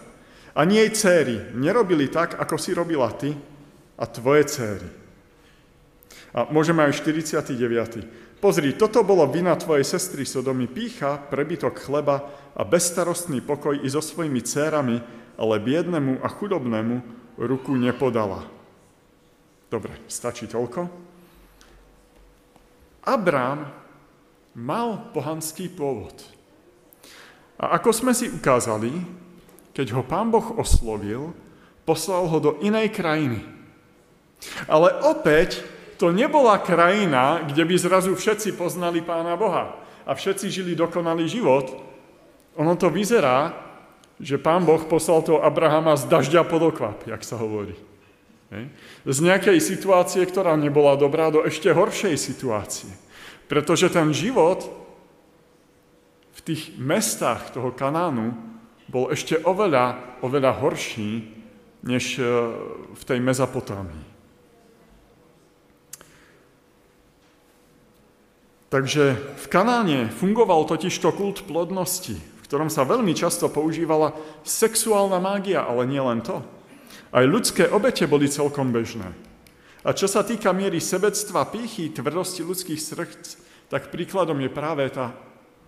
a 0.56 0.64
nie 0.64 0.80
jej 0.88 0.92
céry 0.96 1.36
nerobili 1.52 2.08
tak, 2.08 2.40
ako 2.40 2.56
si 2.56 2.72
robila 2.72 3.12
ty 3.12 3.36
a 4.00 4.08
tvoje 4.08 4.48
céry. 4.48 4.88
A 6.32 6.48
môžeme 6.48 6.88
aj 6.88 7.04
49. 7.04 8.40
Pozri, 8.40 8.72
toto 8.76 9.04
bolo 9.04 9.28
vina 9.28 9.52
tvojej 9.60 9.84
sestry 9.84 10.24
Sodomy, 10.24 10.72
pícha, 10.72 11.20
prebytok 11.20 11.76
chleba 11.84 12.32
a 12.56 12.64
bezstarostný 12.64 13.44
pokoj 13.44 13.76
i 13.76 13.88
so 13.92 14.00
svojimi 14.00 14.40
cérami, 14.44 15.04
ale 15.36 15.60
biednemu 15.60 16.24
a 16.24 16.28
chudobnému 16.32 16.96
ruku 17.36 17.76
nepodala. 17.76 18.48
Dobre, 19.68 19.92
stačí 20.08 20.48
toľko. 20.48 20.88
Abrám 23.04 23.85
mal 24.56 25.12
pohanský 25.12 25.68
pôvod. 25.68 26.16
A 27.60 27.76
ako 27.76 27.92
sme 27.92 28.16
si 28.16 28.32
ukázali, 28.32 28.92
keď 29.76 30.00
ho 30.00 30.02
pán 30.08 30.32
Boh 30.32 30.56
oslovil, 30.56 31.36
poslal 31.84 32.32
ho 32.32 32.38
do 32.40 32.52
inej 32.64 32.96
krajiny. 32.96 33.44
Ale 34.68 34.92
opäť 35.04 35.64
to 36.00 36.12
nebola 36.12 36.60
krajina, 36.60 37.44
kde 37.48 37.64
by 37.64 37.76
zrazu 37.76 38.16
všetci 38.16 38.56
poznali 38.56 39.00
pána 39.04 39.36
Boha 39.40 39.80
a 40.08 40.12
všetci 40.16 40.52
žili 40.52 40.74
dokonalý 40.76 41.28
život. 41.28 41.72
Ono 42.56 42.76
to 42.80 42.92
vyzerá, 42.92 43.56
že 44.20 44.40
pán 44.40 44.64
Boh 44.64 44.80
poslal 44.88 45.24
toho 45.24 45.44
Abrahama 45.44 46.00
z 46.00 46.08
dažďa 46.08 46.48
pod 46.48 46.72
okvap, 46.72 47.04
jak 47.08 47.24
sa 47.24 47.36
hovorí. 47.36 47.76
Z 49.04 49.18
nejakej 49.20 49.60
situácie, 49.60 50.24
ktorá 50.24 50.56
nebola 50.56 50.96
dobrá, 50.96 51.28
do 51.28 51.44
ešte 51.44 51.68
horšej 51.72 52.16
situácie. 52.16 52.92
Pretože 53.46 53.94
ten 53.94 54.10
život 54.10 54.66
v 56.36 56.40
tých 56.42 56.74
mestách 56.78 57.54
toho 57.54 57.72
Kanánu 57.72 58.34
bol 58.90 59.10
ešte 59.10 59.40
oveľa, 59.42 60.20
oveľa 60.22 60.52
horší, 60.62 61.36
než 61.86 62.18
e, 62.18 62.26
v 62.94 63.04
tej 63.06 63.20
Mezopotámii. 63.22 64.06
Takže 68.74 69.16
v 69.16 69.46
Kanáne 69.48 70.12
fungoval 70.12 70.66
totižto 70.68 71.14
kult 71.16 71.46
plodnosti, 71.46 72.18
v 72.18 72.44
ktorom 72.44 72.68
sa 72.68 72.84
veľmi 72.84 73.14
často 73.16 73.48
používala 73.48 74.18
sexuálna 74.44 75.22
mágia, 75.22 75.64
ale 75.64 75.88
nie 75.88 76.02
len 76.02 76.20
to. 76.20 76.44
Aj 77.14 77.24
ľudské 77.24 77.70
obete 77.70 78.04
boli 78.10 78.28
celkom 78.28 78.76
bežné. 78.76 79.16
A 79.86 79.94
čo 79.94 80.10
sa 80.10 80.26
týka 80.26 80.50
miery 80.50 80.82
sebectva, 80.82 81.46
pýchy, 81.46 81.94
tvrdosti 81.94 82.42
ľudských 82.42 82.82
srdc, 82.82 83.26
tak 83.70 83.94
príkladom 83.94 84.42
je 84.42 84.50
práve 84.50 84.82
tá, 84.90 85.14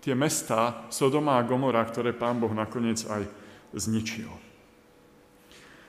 tie 0.02 0.18
mestá 0.18 0.90
Sodoma 0.90 1.38
a 1.38 1.46
Gomora, 1.46 1.86
ktoré 1.86 2.10
pán 2.10 2.42
Boh 2.42 2.50
nakoniec 2.50 2.98
aj 3.06 3.30
zničil. 3.78 4.26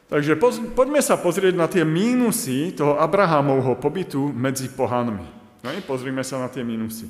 Takže 0.09 0.37
poz, 0.37 0.61
poďme 0.73 1.01
sa 1.05 1.17
pozrieť 1.17 1.53
na 1.57 1.69
tie 1.69 1.85
mínusy 1.85 2.73
toho 2.73 2.97
Abrahamovho 2.97 3.77
pobytu 3.77 4.29
medzi 4.33 4.69
pohanmi. 4.69 5.25
No 5.65 5.69
i 5.73 5.81
pozrime 5.85 6.21
sa 6.25 6.41
na 6.41 6.49
tie 6.49 6.65
mínusy. 6.65 7.09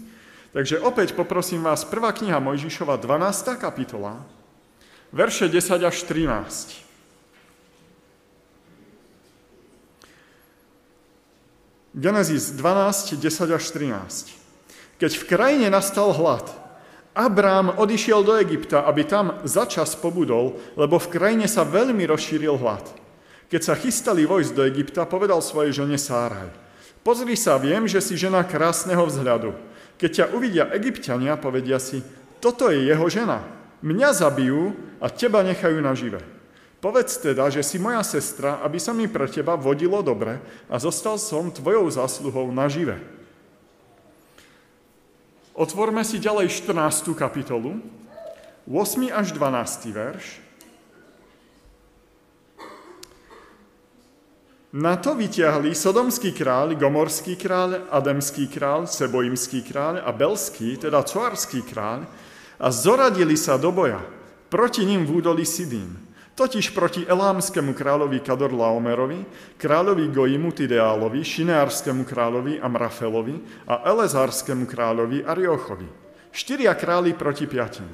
Takže 0.55 0.81
opäť 0.83 1.13
poprosím 1.15 1.63
vás, 1.63 1.87
prvá 1.87 2.15
kniha 2.15 2.41
Mojžišova, 2.41 2.99
12. 2.99 3.59
kapitola, 3.59 4.19
verše 5.11 5.51
10 5.51 5.83
až 5.83 5.95
13. 6.07 6.88
Genesis 11.99 12.55
12, 12.55 13.19
10 13.19 13.59
až 13.59 13.63
13. 13.75 14.31
Keď 15.03 15.11
v 15.19 15.27
krajine 15.27 15.67
nastal 15.67 16.15
hlad, 16.15 16.47
Abrám 17.11 17.75
odišiel 17.75 18.23
do 18.23 18.39
Egypta, 18.39 18.87
aby 18.87 19.03
tam 19.03 19.35
začas 19.43 19.99
pobudol, 19.99 20.55
lebo 20.79 20.95
v 20.95 21.11
krajine 21.11 21.51
sa 21.51 21.67
veľmi 21.67 22.07
rozšíril 22.07 22.55
hlad. 22.55 22.87
Keď 23.51 23.61
sa 23.65 23.75
chystali 23.75 24.23
vojsť 24.23 24.51
do 24.55 24.63
Egypta, 24.63 25.03
povedal 25.03 25.43
svojej 25.43 25.83
žene 25.83 25.99
Sáraj. 25.99 26.47
Pozri 27.03 27.35
sa, 27.35 27.59
viem, 27.59 27.83
že 27.83 27.99
si 27.99 28.15
žena 28.15 28.47
krásneho 28.47 29.03
vzhľadu. 29.03 29.51
Keď 29.99 30.09
ťa 30.15 30.25
uvidia 30.31 30.71
egyptiania, 30.71 31.35
povedia 31.35 31.75
si, 31.83 31.99
toto 32.39 32.71
je 32.71 32.87
jeho 32.87 33.03
žena. 33.11 33.43
Mňa 33.83 34.15
zabijú 34.15 34.71
a 35.03 35.11
teba 35.11 35.43
nechajú 35.43 35.83
nažive. 35.83 36.23
Povedz 36.79 37.19
teda, 37.19 37.51
že 37.51 37.59
si 37.59 37.75
moja 37.75 37.99
sestra, 38.07 38.63
aby 38.63 38.79
sa 38.79 38.95
mi 38.95 39.11
pre 39.11 39.27
teba 39.27 39.59
vodilo 39.59 39.99
dobre 39.99 40.39
a 40.71 40.79
zostal 40.79 41.19
som 41.19 41.51
tvojou 41.51 41.91
zásluhou 41.91 42.47
nažive. 42.55 42.95
Otvorme 45.59 46.07
si 46.07 46.23
ďalej 46.23 46.47
14. 46.63 47.11
kapitolu, 47.19 47.83
8. 48.63 49.11
až 49.11 49.35
12. 49.35 49.91
verš. 49.91 50.25
Na 54.71 54.95
to 54.95 55.19
vyťahli 55.19 55.75
sodomský 55.75 56.31
kráľ, 56.31 56.79
gomorský 56.79 57.35
kráľ, 57.35 57.91
ademský 57.91 58.47
kráľ, 58.47 58.87
sebojimský 58.87 59.67
kráľ 59.67 60.05
a 60.05 60.15
belský, 60.15 60.79
teda 60.79 61.03
coarský 61.03 61.59
kráľ, 61.65 62.07
a 62.55 62.67
zoradili 62.71 63.35
sa 63.35 63.59
do 63.59 63.75
boja 63.75 63.99
proti 64.47 64.87
ním 64.87 65.03
v 65.03 65.19
údolí 65.19 65.43
Sidím 65.43 66.08
totiž 66.39 66.71
proti 66.71 67.03
elámskému 67.03 67.75
kráľovi 67.75 68.23
Kador 68.23 68.55
Laomerovi, 68.55 69.27
kráľovi 69.59 70.07
Goimu 70.07 70.55
Tideálovi, 70.55 71.19
Šineárskému 71.19 72.07
kráľovi 72.07 72.63
Amrafelovi 72.63 73.67
a 73.67 73.83
Elezárskému 73.83 74.63
kráľovi 74.63 75.27
Ariochovi. 75.27 75.91
Štyria 76.31 76.71
králi 76.79 77.11
proti 77.11 77.43
piatim. 77.43 77.91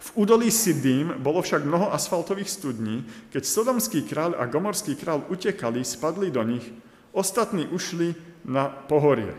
V 0.00 0.08
údolí 0.12 0.52
Siddím 0.52 1.16
bolo 1.24 1.40
však 1.40 1.64
mnoho 1.64 1.88
asfaltových 1.96 2.52
studní, 2.52 3.04
keď 3.32 3.48
sodomský 3.48 4.04
kráľ 4.04 4.36
a 4.36 4.44
gomorský 4.44 4.96
kráľ 5.00 5.32
utekali, 5.32 5.80
spadli 5.80 6.28
do 6.28 6.44
nich, 6.44 6.68
ostatní 7.16 7.64
ušli 7.72 8.12
na 8.44 8.68
pohorie. 8.68 9.32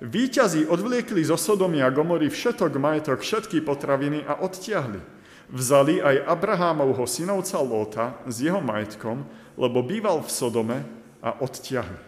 Výťazí 0.00 0.64
odvliekli 0.70 1.20
zo 1.26 1.36
Sodomy 1.36 1.82
a 1.82 1.90
Gomory 1.90 2.30
všetok 2.30 2.78
majetok, 2.78 3.20
všetky 3.20 3.60
potraviny 3.66 4.22
a 4.24 4.40
odtiahli. 4.40 5.17
Vzali 5.48 6.04
aj 6.04 6.28
Abrahámovho 6.28 7.08
synovca 7.08 7.56
Lóta 7.64 8.06
s 8.28 8.44
jeho 8.44 8.60
majetkom, 8.60 9.24
lebo 9.56 9.80
býval 9.80 10.20
v 10.20 10.28
Sodome 10.28 10.78
a 11.24 11.40
odtiahli. 11.40 12.04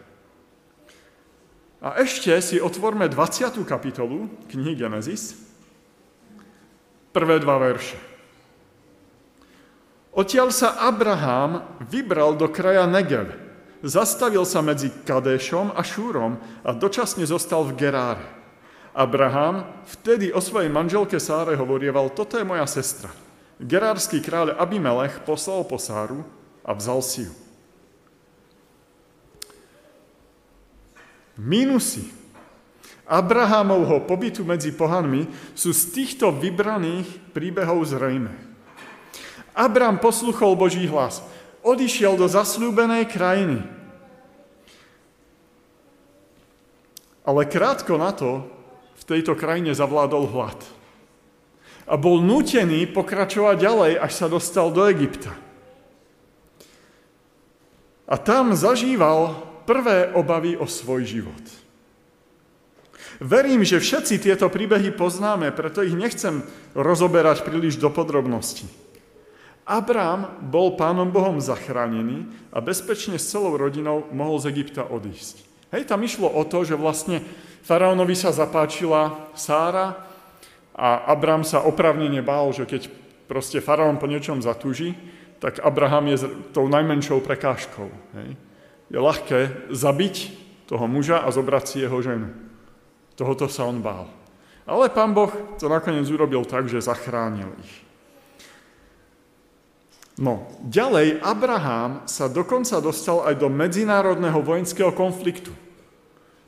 A 1.81 1.96
ešte 2.05 2.37
si 2.44 2.61
otvorme 2.61 3.09
20. 3.09 3.64
kapitolu 3.64 4.29
knihy 4.53 4.76
Genesis, 4.76 5.33
prvé 7.16 7.40
dva 7.40 7.57
verše. 7.57 7.96
Odtiaľ 10.12 10.53
sa 10.53 10.76
Abraham 10.76 11.64
vybral 11.88 12.37
do 12.37 12.53
kraja 12.53 12.85
Negev. 12.85 13.33
Zastavil 13.81 14.44
sa 14.44 14.61
medzi 14.61 14.92
Kadešom 14.92 15.72
a 15.72 15.81
Šúrom 15.81 16.37
a 16.61 16.76
dočasne 16.76 17.24
zostal 17.24 17.64
v 17.64 17.81
Geráre. 17.81 18.26
Abraham 18.92 19.64
vtedy 19.88 20.29
o 20.35 20.42
svojej 20.44 20.68
manželke 20.68 21.16
Sáre 21.16 21.57
hovorieval, 21.57 22.12
toto 22.12 22.37
je 22.37 22.44
moja 22.44 22.68
sestra. 22.68 23.09
Gerársky 23.61 24.25
kráľ 24.25 24.57
Abimelech 24.57 25.20
poslal 25.29 25.68
po 25.68 25.77
Sáru 25.77 26.25
a 26.64 26.73
vzal 26.73 27.05
si 27.05 27.29
ju. 27.29 27.35
Minusy 31.37 32.20
Abrahamovho 33.11 34.07
pobytu 34.07 34.46
medzi 34.46 34.70
pohanmi 34.70 35.27
sú 35.59 35.75
z 35.75 35.83
týchto 35.90 36.31
vybraných 36.31 37.35
príbehov 37.35 37.83
zrejme. 37.83 38.31
Abraham 39.51 39.99
posluchol 39.99 40.55
Boží 40.55 40.87
hlas, 40.87 41.18
odišiel 41.66 42.14
do 42.14 42.31
zasľúbenej 42.31 43.11
krajiny. 43.11 43.66
Ale 47.27 47.51
krátko 47.51 47.99
na 47.99 48.14
to 48.14 48.46
v 48.94 49.03
tejto 49.11 49.35
krajine 49.35 49.75
zavládol 49.75 50.31
hlad. 50.31 50.80
A 51.90 51.98
bol 51.98 52.22
nutený 52.22 52.87
pokračovať 52.87 53.57
ďalej, 53.59 53.92
až 53.98 54.12
sa 54.14 54.26
dostal 54.31 54.70
do 54.70 54.87
Egypta. 54.87 55.35
A 58.07 58.14
tam 58.14 58.55
zažíval 58.55 59.42
prvé 59.66 60.14
obavy 60.14 60.55
o 60.55 60.70
svoj 60.70 61.03
život. 61.03 61.44
Verím, 63.20 63.66
že 63.66 63.83
všetci 63.83 64.22
tieto 64.22 64.48
príbehy 64.48 64.96
poznáme, 64.96 65.53
preto 65.53 65.85
ich 65.85 65.92
nechcem 65.92 66.40
rozoberať 66.72 67.44
príliš 67.44 67.76
do 67.76 67.92
podrobností. 67.92 68.64
Abrám 69.68 70.40
bol 70.42 70.74
pánom 70.74 71.07
Bohom 71.07 71.38
zachránený 71.38 72.26
a 72.50 72.59
bezpečne 72.59 73.20
s 73.20 73.31
celou 73.31 73.55
rodinou 73.55 74.09
mohol 74.11 74.42
z 74.42 74.50
Egypta 74.50 74.83
odísť. 74.83 75.46
Hej, 75.70 75.87
tam 75.87 76.03
išlo 76.03 76.26
o 76.26 76.42
to, 76.42 76.66
že 76.66 76.74
vlastne 76.74 77.22
faraónovi 77.62 78.18
sa 78.18 78.35
zapáčila 78.35 79.31
Sára 79.38 80.10
a 80.81 81.12
Abrám 81.12 81.45
sa 81.45 81.61
opravnene 81.61 82.25
bál, 82.25 82.49
že 82.57 82.64
keď 82.64 82.88
proste 83.29 83.61
faraón 83.61 84.01
po 84.01 84.09
niečom 84.09 84.40
zatúži, 84.40 84.97
tak 85.37 85.61
Abraham 85.61 86.09
je 86.09 86.25
tou 86.57 86.64
najmenšou 86.73 87.21
prekážkou. 87.21 87.93
Hej 88.16 88.40
je 88.90 88.99
ľahké 88.99 89.71
zabiť 89.71 90.16
toho 90.66 90.90
muža 90.90 91.23
a 91.23 91.31
zobrať 91.31 91.64
si 91.64 91.77
jeho 91.87 91.99
ženu. 92.03 92.29
Tohoto 93.14 93.47
sa 93.47 93.64
on 93.71 93.79
bál. 93.79 94.11
Ale 94.66 94.90
pán 94.90 95.14
Boh 95.14 95.31
to 95.57 95.71
nakoniec 95.71 96.07
urobil 96.11 96.43
tak, 96.43 96.66
že 96.66 96.83
zachránil 96.83 97.55
ich. 97.62 97.75
No, 100.21 100.53
ďalej 100.69 101.25
Abraham 101.25 102.05
sa 102.05 102.29
dokonca 102.29 102.77
dostal 102.83 103.25
aj 103.25 103.40
do 103.40 103.49
medzinárodného 103.49 104.37
vojenského 104.45 104.93
konfliktu. 104.93 105.55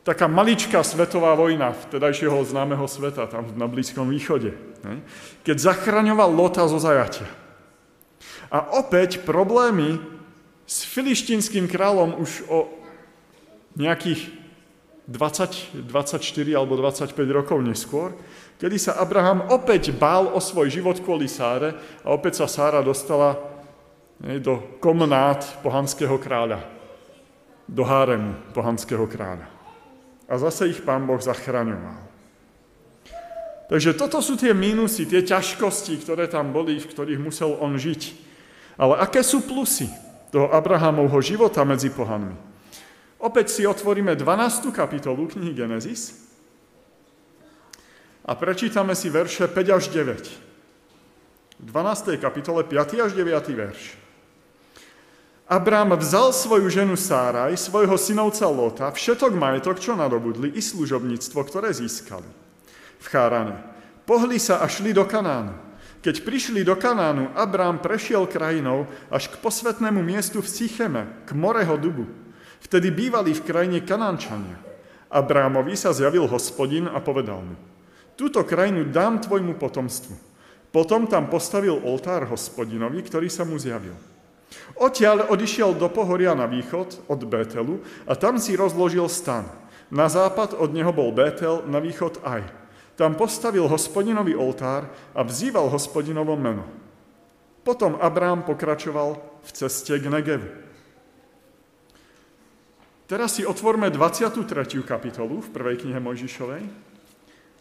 Taká 0.03 0.27
maličká 0.27 0.83
svetová 0.83 1.39
vojna 1.39 1.71
vtedajšieho 1.71 2.43
známeho 2.43 2.91
sveta, 2.91 3.31
tam 3.31 3.47
na 3.55 3.71
Blízkom 3.71 4.11
východe. 4.11 4.51
Keď 5.47 5.57
zachraňoval 5.63 6.35
Lota 6.35 6.67
zo 6.67 6.83
zajatia. 6.83 7.31
A 8.51 8.83
opäť 8.83 9.23
problémy 9.23 10.03
s 10.67 10.83
filištínským 10.91 11.71
kráľom 11.71 12.19
už 12.19 12.31
o 12.51 12.67
nejakých 13.79 14.27
20, 15.07 15.87
24 15.87 16.19
alebo 16.59 16.75
25 16.75 17.15
rokov 17.31 17.59
neskôr, 17.63 18.11
kedy 18.59 18.77
sa 18.83 18.99
Abraham 18.99 19.55
opäť 19.55 19.95
bál 19.95 20.35
o 20.35 20.43
svoj 20.43 20.67
život 20.67 20.99
kvôli 20.99 21.31
Sáre 21.31 21.79
a 22.03 22.11
opäť 22.11 22.43
sa 22.43 22.51
Sára 22.51 22.83
dostala 22.83 23.39
do 24.43 24.79
komnát 24.83 25.43
pohanského 25.63 26.19
kráľa, 26.19 26.63
do 27.71 27.83
háremu 27.87 28.35
pohanského 28.51 29.07
kráľa. 29.07 29.52
A 30.33 30.41
zase 30.41 30.73
ich 30.73 30.81
pán 30.81 31.05
Boh 31.05 31.21
zachraňoval. 31.21 32.09
Takže 33.69 33.93
toto 33.93 34.25
sú 34.25 34.41
tie 34.41 34.57
mínusy, 34.57 35.05
tie 35.05 35.21
ťažkosti, 35.21 36.01
ktoré 36.01 36.25
tam 36.29 36.57
boli, 36.57 36.81
v 36.81 36.89
ktorých 36.89 37.21
musel 37.21 37.53
on 37.61 37.77
žiť. 37.77 38.17
Ale 38.81 38.97
aké 38.97 39.21
sú 39.21 39.45
plusy? 39.45 39.93
toho 40.33 40.49
Abrahamovho 40.49 41.21
života 41.21 41.61
medzi 41.63 41.93
pohanmi. 41.93 42.33
Opäť 43.21 43.53
si 43.53 43.63
otvoríme 43.69 44.17
12. 44.17 44.73
kapitolu 44.73 45.29
knihy 45.29 45.53
Genesis 45.53 46.25
a 48.25 48.33
prečítame 48.35 48.97
si 48.97 49.13
verše 49.13 49.47
5 49.47 49.77
až 49.77 49.93
9. 49.93 51.63
V 51.63 51.69
12. 51.69 52.17
kapitole 52.19 52.65
5. 52.65 53.05
až 53.07 53.13
9. 53.13 53.29
verš. 53.55 53.95
Abrám 55.53 55.93
vzal 56.01 56.33
svoju 56.33 56.73
ženu 56.73 56.97
Sáraj, 56.97 57.53
svojho 57.61 58.01
synovca 58.01 58.49
Lota, 58.49 58.89
všetok 58.89 59.37
majetok, 59.37 59.77
čo 59.77 59.93
nadobudli, 59.93 60.49
i 60.57 60.65
služobníctvo, 60.65 61.37
ktoré 61.45 61.77
získali 61.77 62.25
v 62.97 63.07
Chárane. 63.13 63.61
Pohli 64.09 64.41
sa 64.41 64.65
a 64.65 64.67
šli 64.71 64.97
do 64.97 65.05
Kanánu. 65.05 65.53
Keď 66.01 66.25
prišli 66.25 66.65
do 66.65 66.73
Kanánu, 66.73 67.37
Abrám 67.37 67.85
prešiel 67.85 68.25
krajinou 68.25 68.89
až 69.13 69.29
k 69.29 69.37
posvetnému 69.45 70.01
miestu 70.01 70.41
v 70.41 70.49
Sicheme, 70.49 71.21
k 71.29 71.37
Moreho 71.37 71.77
dubu. 71.77 72.09
Vtedy 72.65 72.89
bývali 72.89 73.37
v 73.37 73.45
krajine 73.45 73.85
Kanánčania. 73.85 74.57
Abrámovi 75.13 75.77
sa 75.77 75.93
zjavil 75.93 76.25
hospodin 76.33 76.89
a 76.89 76.97
povedal 77.05 77.45
mu, 77.45 77.61
túto 78.17 78.41
krajinu 78.41 78.89
dám 78.89 79.21
tvojmu 79.21 79.61
potomstvu. 79.61 80.17
Potom 80.73 81.05
tam 81.05 81.29
postavil 81.29 81.77
oltár 81.85 82.25
hospodinovi, 82.33 83.05
ktorý 83.05 83.29
sa 83.29 83.45
mu 83.45 83.61
zjavil. 83.61 84.12
Odtiaľ 84.83 85.31
odišiel 85.31 85.79
do 85.79 85.87
pohoria 85.87 86.35
na 86.35 86.51
východ 86.51 87.07
od 87.07 87.23
Bételu 87.23 87.79
a 88.03 88.19
tam 88.19 88.43
si 88.43 88.59
rozložil 88.59 89.07
stan. 89.07 89.47
Na 89.95 90.11
západ 90.11 90.59
od 90.59 90.75
neho 90.75 90.91
bol 90.91 91.15
Bétel, 91.15 91.63
na 91.71 91.79
východ 91.79 92.19
aj. 92.27 92.43
Tam 92.99 93.15
postavil 93.15 93.71
hospodinový 93.71 94.35
oltár 94.35 94.91
a 95.15 95.23
vzýval 95.23 95.71
hospodinovo 95.71 96.35
meno. 96.35 96.67
Potom 97.63 97.95
Abrám 97.95 98.43
pokračoval 98.43 99.23
v 99.47 99.51
ceste 99.55 99.95
k 99.95 100.11
Negevu. 100.11 100.51
Teraz 103.07 103.39
si 103.39 103.47
otvorme 103.47 103.87
23. 103.87 104.83
kapitolu 104.83 105.47
v 105.47 105.53
prvej 105.53 105.87
knihe 105.87 106.03
Mojžišovej 106.03 106.63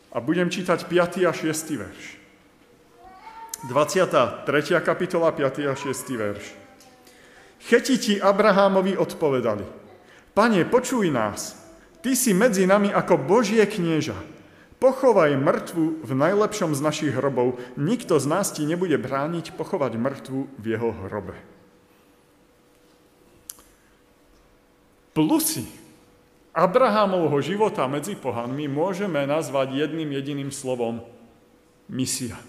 a 0.09 0.17
budem 0.17 0.49
čítať 0.49 0.89
5. 0.89 1.29
a 1.29 1.31
6. 1.35 1.53
verš. 1.77 2.05
23. 3.69 4.81
kapitola, 4.81 5.29
5. 5.29 5.69
a 5.69 5.75
6. 5.77 6.17
verš. 6.17 6.60
Chetiti 7.67 8.17
Abrahámovi 8.17 8.97
odpovedali, 8.97 9.65
Pane, 10.31 10.65
počuj 10.65 11.11
nás, 11.11 11.59
Ty 12.01 12.17
si 12.17 12.33
medzi 12.33 12.65
nami 12.65 12.89
ako 12.89 13.21
Božie 13.21 13.61
knieža, 13.69 14.17
Pochovaj 14.81 15.37
mŕtvu 15.37 16.01
v 16.01 16.11
najlepšom 16.17 16.73
z 16.73 16.81
našich 16.81 17.13
hrobov. 17.13 17.61
Nikto 17.77 18.17
z 18.17 18.25
nás 18.25 18.49
ti 18.49 18.65
nebude 18.65 18.97
brániť 18.97 19.53
pochovať 19.53 19.93
mŕtvu 19.93 20.49
v 20.57 20.65
jeho 20.65 20.89
hrobe. 21.05 21.37
Plusy 25.13 25.69
Abrahamovho 26.49 27.37
života 27.45 27.85
medzi 27.85 28.17
pohanmi 28.17 28.65
môžeme 28.65 29.21
nazvať 29.29 29.85
jedným 29.85 30.17
jediným 30.17 30.49
slovom 30.49 31.05
misia. 31.85 32.41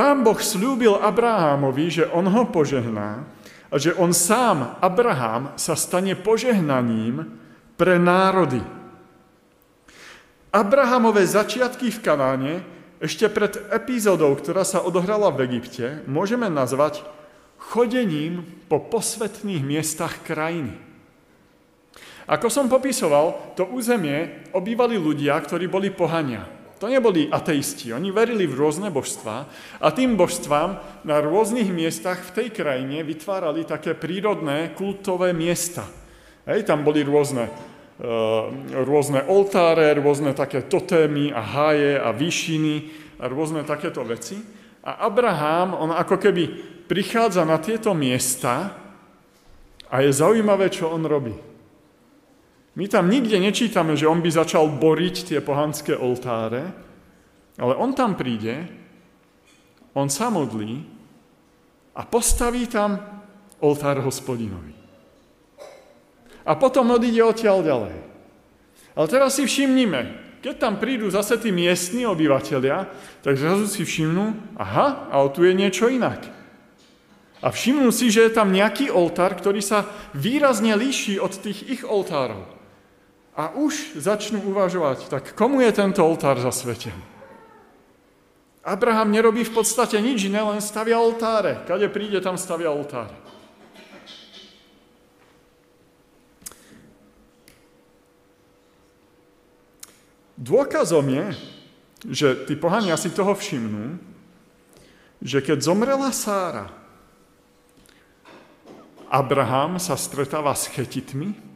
Pán 0.00 0.24
Boh 0.24 0.40
slúbil 0.40 0.96
Abrahamovi, 0.96 1.92
že 1.92 2.08
on 2.08 2.24
ho 2.24 2.48
požehná 2.48 3.20
a 3.68 3.76
že 3.76 3.92
on 4.00 4.16
sám, 4.16 4.80
Abraham, 4.80 5.52
sa 5.60 5.76
stane 5.76 6.16
požehnaním 6.16 7.28
pre 7.76 8.00
národy. 8.00 8.64
Abrahamové 10.56 11.28
začiatky 11.28 11.92
v 11.92 12.00
Kanáne 12.00 12.54
ešte 12.96 13.28
pred 13.28 13.60
epizódou, 13.68 14.32
ktorá 14.40 14.64
sa 14.64 14.80
odohrala 14.80 15.28
v 15.36 15.52
Egypte, 15.52 16.00
môžeme 16.08 16.48
nazvať 16.48 17.04
chodením 17.60 18.48
po 18.72 18.80
posvetných 18.80 19.60
miestach 19.60 20.24
krajiny. 20.24 20.80
Ako 22.24 22.48
som 22.48 22.72
popisoval, 22.72 23.52
to 23.52 23.68
územie 23.68 24.48
obývali 24.56 24.96
ľudia, 24.96 25.36
ktorí 25.44 25.68
boli 25.68 25.92
pohania. 25.92 26.59
To 26.80 26.88
neboli 26.88 27.28
ateisti, 27.28 27.92
oni 27.92 28.08
verili 28.08 28.48
v 28.48 28.56
rôzne 28.56 28.88
božstvá 28.88 29.44
a 29.84 29.88
tým 29.92 30.16
božstvám 30.16 30.80
na 31.04 31.20
rôznych 31.20 31.68
miestach 31.68 32.24
v 32.32 32.34
tej 32.40 32.48
krajine 32.56 33.04
vytvárali 33.04 33.68
také 33.68 33.92
prírodné 33.92 34.72
kultové 34.72 35.36
miesta, 35.36 35.84
Hej, 36.48 36.64
tam 36.64 36.80
boli 36.80 37.04
rôzne, 37.04 37.52
uh, 38.00 38.48
rôzne 38.80 39.28
oltáre, 39.28 39.92
rôzne 39.92 40.32
také 40.32 40.64
totémy 40.64 41.36
a 41.36 41.44
háje 41.44 42.00
a 42.00 42.16
výšiny 42.16 42.74
a 43.20 43.28
rôzne 43.28 43.60
takéto 43.68 44.00
veci. 44.00 44.40
A 44.80 45.04
Abraham, 45.04 45.76
on 45.76 45.92
ako 45.92 46.16
keby 46.16 46.48
prichádza 46.88 47.44
na 47.44 47.60
tieto 47.60 47.92
miesta 47.92 48.72
a 49.92 50.00
je 50.00 50.10
zaujímavé, 50.16 50.72
čo 50.72 50.88
on 50.88 51.04
robí. 51.04 51.49
My 52.80 52.88
tam 52.88 53.12
nikde 53.12 53.36
nečítame, 53.36 53.92
že 53.92 54.08
on 54.08 54.24
by 54.24 54.32
začal 54.32 54.64
boriť 54.72 55.28
tie 55.28 55.44
pohanské 55.44 55.92
oltáre, 55.92 56.72
ale 57.60 57.76
on 57.76 57.92
tam 57.92 58.16
príde, 58.16 58.64
on 59.92 60.08
sa 60.08 60.32
modlí 60.32 60.80
a 61.92 62.08
postaví 62.08 62.64
tam 62.64 62.96
oltár 63.60 64.00
hospodinovi. 64.00 64.72
A 66.48 66.56
potom 66.56 66.96
odíde 66.96 67.20
odtiaľ 67.20 67.60
ďalej. 67.60 67.96
Ale 68.96 69.06
teraz 69.12 69.36
si 69.36 69.44
všimnime, 69.44 70.16
keď 70.40 70.56
tam 70.56 70.80
prídu 70.80 71.12
zase 71.12 71.36
tí 71.36 71.52
miestni 71.52 72.08
obyvateľia, 72.08 72.88
tak 73.20 73.36
zrazu 73.36 73.68
si 73.68 73.84
všimnú, 73.84 74.56
aha, 74.56 75.12
ale 75.12 75.28
tu 75.36 75.44
je 75.44 75.52
niečo 75.52 75.92
inak. 75.92 76.24
A 77.44 77.52
všimnú 77.52 77.92
si, 77.92 78.08
že 78.08 78.24
je 78.24 78.32
tam 78.32 78.56
nejaký 78.56 78.88
oltár, 78.88 79.36
ktorý 79.36 79.60
sa 79.60 79.84
výrazne 80.16 80.72
líši 80.80 81.20
od 81.20 81.36
tých 81.36 81.60
ich 81.68 81.84
oltárov. 81.84 82.59
A 83.38 83.54
už 83.54 83.94
začnú 83.96 84.42
uvažovať, 84.50 85.06
tak 85.06 85.32
komu 85.38 85.62
je 85.62 85.70
tento 85.70 86.02
oltár 86.02 86.36
zasvetený? 86.42 86.98
Abraham 88.60 89.08
nerobí 89.08 89.40
v 89.46 89.56
podstate 89.56 89.96
nič 90.02 90.28
iné, 90.28 90.44
len 90.44 90.60
stavia 90.60 91.00
oltáre. 91.00 91.64
Kade 91.64 91.88
príde, 91.88 92.20
tam 92.20 92.36
stavia 92.36 92.68
oltáre. 92.68 93.16
Dôkazom 100.40 101.04
je, 101.08 101.26
že 102.08 102.28
tí 102.48 102.56
pohania 102.56 102.96
si 102.96 103.12
toho 103.12 103.36
všimnú, 103.36 104.00
že 105.20 105.44
keď 105.44 105.60
zomrela 105.60 106.08
Sára, 106.16 106.72
Abraham 109.12 109.76
sa 109.76 110.00
stretáva 110.00 110.56
s 110.56 110.70
chetitmi, 110.72 111.49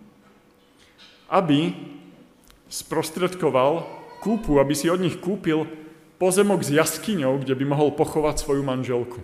aby 1.28 1.74
sprostredkoval 2.68 3.86
kúpu, 4.24 4.56
aby 4.58 4.72
si 4.72 4.88
od 4.88 5.00
nich 5.00 5.20
kúpil 5.20 5.68
pozemok 6.16 6.64
s 6.64 6.72
jaskyňou, 6.72 7.44
kde 7.44 7.54
by 7.54 7.64
mohol 7.68 7.92
pochovať 7.92 8.40
svoju 8.40 8.62
manželku. 8.64 9.20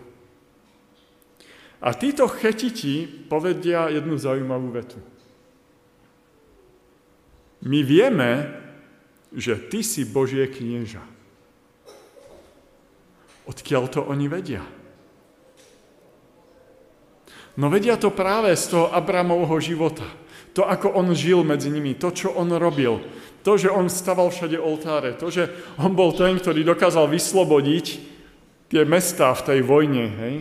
A 1.81 1.97
títo 1.97 2.29
chetiti 2.29 3.09
povedia 3.09 3.89
jednu 3.89 4.21
zaujímavú 4.21 4.69
vetu. 4.69 5.01
My 7.65 7.81
vieme, 7.81 8.53
že 9.33 9.57
ty 9.57 9.81
si 9.81 10.05
Božie 10.05 10.45
knieža. 10.45 11.01
Odkiaľ 13.49 13.85
to 13.89 14.01
oni 14.05 14.29
vedia? 14.29 14.65
No 17.57 17.73
vedia 17.73 17.97
to 17.97 18.13
práve 18.13 18.53
z 18.57 18.77
toho 18.77 18.87
Abramovho 18.93 19.57
života. 19.61 20.07
To, 20.59 20.67
ako 20.67 20.99
on 20.99 21.15
žil 21.15 21.47
medzi 21.47 21.71
nimi, 21.71 21.95
to, 21.95 22.11
čo 22.11 22.35
on 22.35 22.51
robil, 22.59 22.99
to, 23.47 23.55
že 23.55 23.71
on 23.71 23.87
staval 23.87 24.35
všade 24.35 24.59
oltáre, 24.59 25.15
to, 25.15 25.31
že 25.31 25.47
on 25.79 25.95
bol 25.95 26.11
ten, 26.13 26.37
ktorý 26.37 26.67
dokázal 26.67 27.07
vyslobodiť 27.07 27.87
tie 28.71 28.83
mestá 28.83 29.31
v 29.33 29.45
tej 29.47 29.61
vojne, 29.63 30.05
hej. 30.11 30.37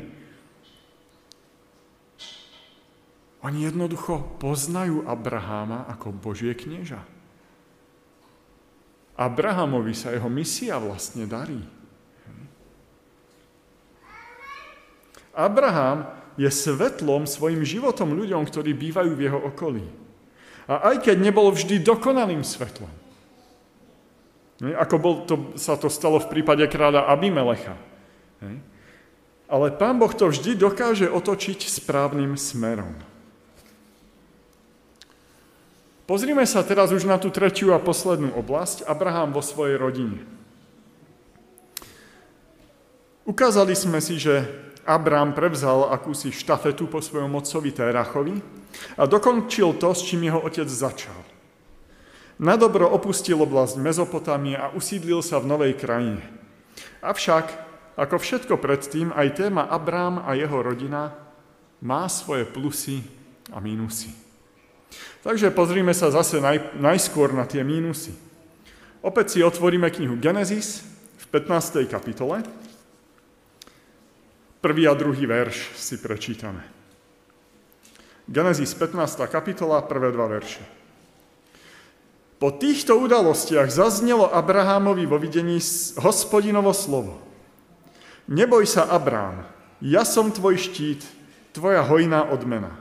Oni 3.40 3.64
jednoducho 3.64 4.36
poznajú 4.44 5.08
Abraháma 5.08 5.88
ako 5.88 6.12
Božie 6.12 6.52
knieža. 6.52 7.00
Abrahamovi 9.16 9.96
sa 9.96 10.12
jeho 10.12 10.28
misia 10.28 10.76
vlastne 10.76 11.24
darí. 11.24 11.60
Abraham 15.32 16.19
je 16.40 16.48
svetlom 16.48 17.28
svojim 17.28 17.68
životom 17.68 18.16
ľuďom, 18.16 18.48
ktorí 18.48 18.72
bývajú 18.72 19.12
v 19.12 19.24
jeho 19.28 19.40
okolí. 19.52 19.84
A 20.72 20.96
aj 20.96 21.04
keď 21.04 21.20
nebol 21.20 21.52
vždy 21.52 21.84
dokonalým 21.84 22.48
svetlom. 22.48 22.88
Ako 24.64 24.96
bol 25.00 25.14
to, 25.28 25.36
sa 25.60 25.76
to 25.76 25.92
stalo 25.92 26.20
v 26.24 26.32
prípade 26.32 26.64
kráľa 26.72 27.12
Abimelecha. 27.12 27.76
Ale 29.52 29.68
pán 29.76 30.00
Boh 30.00 30.12
to 30.16 30.32
vždy 30.32 30.56
dokáže 30.56 31.12
otočiť 31.12 31.68
správnym 31.68 32.40
smerom. 32.40 32.96
Pozrime 36.08 36.48
sa 36.48 36.64
teraz 36.64 36.90
už 36.96 37.04
na 37.06 37.20
tú 37.20 37.30
tretiu 37.30 37.76
a 37.76 37.84
poslednú 37.84 38.34
oblasť, 38.34 38.88
Abraham 38.88 39.36
vo 39.36 39.44
svojej 39.44 39.78
rodine. 39.78 40.24
Ukázali 43.30 43.78
sme 43.78 44.02
si, 44.02 44.18
že 44.18 44.69
Abraham 44.88 45.36
prevzal 45.36 45.90
akúsi 45.90 46.32
štafetu 46.32 46.88
po 46.88 47.04
svojom 47.04 47.36
otcovi 47.36 47.72
Térachovi 47.72 48.36
a 48.96 49.04
dokončil 49.10 49.76
to, 49.82 49.92
s 49.92 50.06
čím 50.06 50.30
jeho 50.30 50.40
otec 50.40 50.68
začal. 50.70 51.20
Na 52.40 52.56
dobro 52.56 52.88
opustil 52.88 53.36
oblasť 53.36 53.84
Mezopotámie 53.84 54.56
a 54.56 54.72
usídlil 54.72 55.20
sa 55.20 55.44
v 55.44 55.50
novej 55.52 55.74
krajine. 55.76 56.24
Avšak, 57.04 57.46
ako 58.00 58.16
všetko 58.16 58.56
predtým, 58.56 59.12
aj 59.12 59.36
téma 59.36 59.68
Abrám 59.68 60.24
a 60.24 60.32
jeho 60.40 60.64
rodina 60.64 61.12
má 61.84 62.08
svoje 62.08 62.48
plusy 62.48 63.04
a 63.52 63.60
mínusy. 63.60 64.16
Takže 65.20 65.52
pozrime 65.52 65.92
sa 65.92 66.08
zase 66.16 66.40
naj, 66.40 66.80
najskôr 66.80 67.36
na 67.36 67.44
tie 67.44 67.60
mínusy. 67.60 68.16
Opäť 69.04 69.36
si 69.36 69.40
otvoríme 69.44 69.92
knihu 69.92 70.16
Genesis 70.20 70.84
v 71.20 71.26
15. 71.28 71.88
kapitole 71.92 72.44
Prvý 74.60 74.88
a 74.88 74.94
druhý 74.94 75.24
verš 75.24 75.72
si 75.80 75.96
prečítame. 75.96 76.60
Genesis 78.28 78.76
15. 78.76 79.24
kapitola, 79.32 79.80
prvé 79.82 80.12
dva 80.12 80.28
verše. 80.28 80.60
Po 82.44 82.52
týchto 82.52 83.00
udalostiach 83.00 83.72
zaznelo 83.72 84.28
Abrahámovi 84.28 85.08
vo 85.08 85.16
videní 85.16 85.64
hospodinovo 85.96 86.76
slovo. 86.76 87.24
Neboj 88.28 88.68
sa, 88.68 88.92
Abrám, 88.92 89.48
ja 89.80 90.04
som 90.04 90.28
tvoj 90.28 90.60
štít, 90.60 91.08
tvoja 91.56 91.80
hojná 91.80 92.28
odmena. 92.28 92.76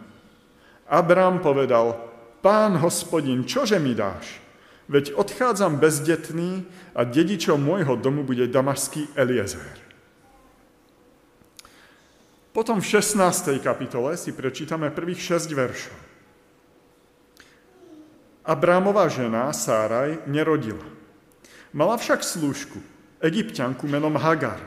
Abrám 0.90 1.38
povedal, 1.38 1.94
pán 2.42 2.74
hospodin, 2.82 3.46
čože 3.46 3.78
mi 3.78 3.94
dáš? 3.94 4.42
Veď 4.90 5.14
odchádzam 5.14 5.78
bezdetný 5.78 6.66
a 6.98 7.06
dedičom 7.06 7.62
môjho 7.62 7.94
domu 7.94 8.26
bude 8.26 8.50
damašský 8.50 9.14
Eliezer. 9.14 9.87
Potom 12.58 12.82
v 12.82 12.90
16. 12.90 13.62
kapitole 13.62 14.18
si 14.18 14.34
prečítame 14.34 14.90
prvých 14.90 15.38
6 15.38 15.54
veršov. 15.54 15.94
Abrámová 18.42 19.06
žena 19.06 19.54
Sáraj 19.54 20.26
nerodila. 20.26 20.82
Mala 21.70 21.94
však 21.94 22.26
slúžku, 22.26 22.82
egyptianku 23.22 23.86
menom 23.86 24.18
Hagar. 24.18 24.58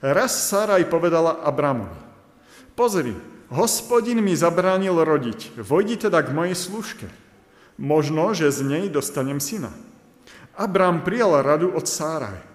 Raz 0.00 0.48
Sáraj 0.48 0.88
povedala 0.88 1.44
Abrámovi, 1.44 2.00
pozri, 2.72 3.12
hospodin 3.52 4.24
mi 4.24 4.32
zabránil 4.32 4.96
rodiť, 4.96 5.60
vojdi 5.60 6.08
teda 6.08 6.24
k 6.24 6.32
mojej 6.32 6.56
služke. 6.56 7.12
Možno, 7.76 8.32
že 8.32 8.48
z 8.48 8.64
nej 8.64 8.84
dostanem 8.88 9.44
syna. 9.44 9.76
Abrám 10.56 11.04
prijal 11.04 11.44
radu 11.44 11.68
od 11.68 11.84
Sáraj 11.84 12.53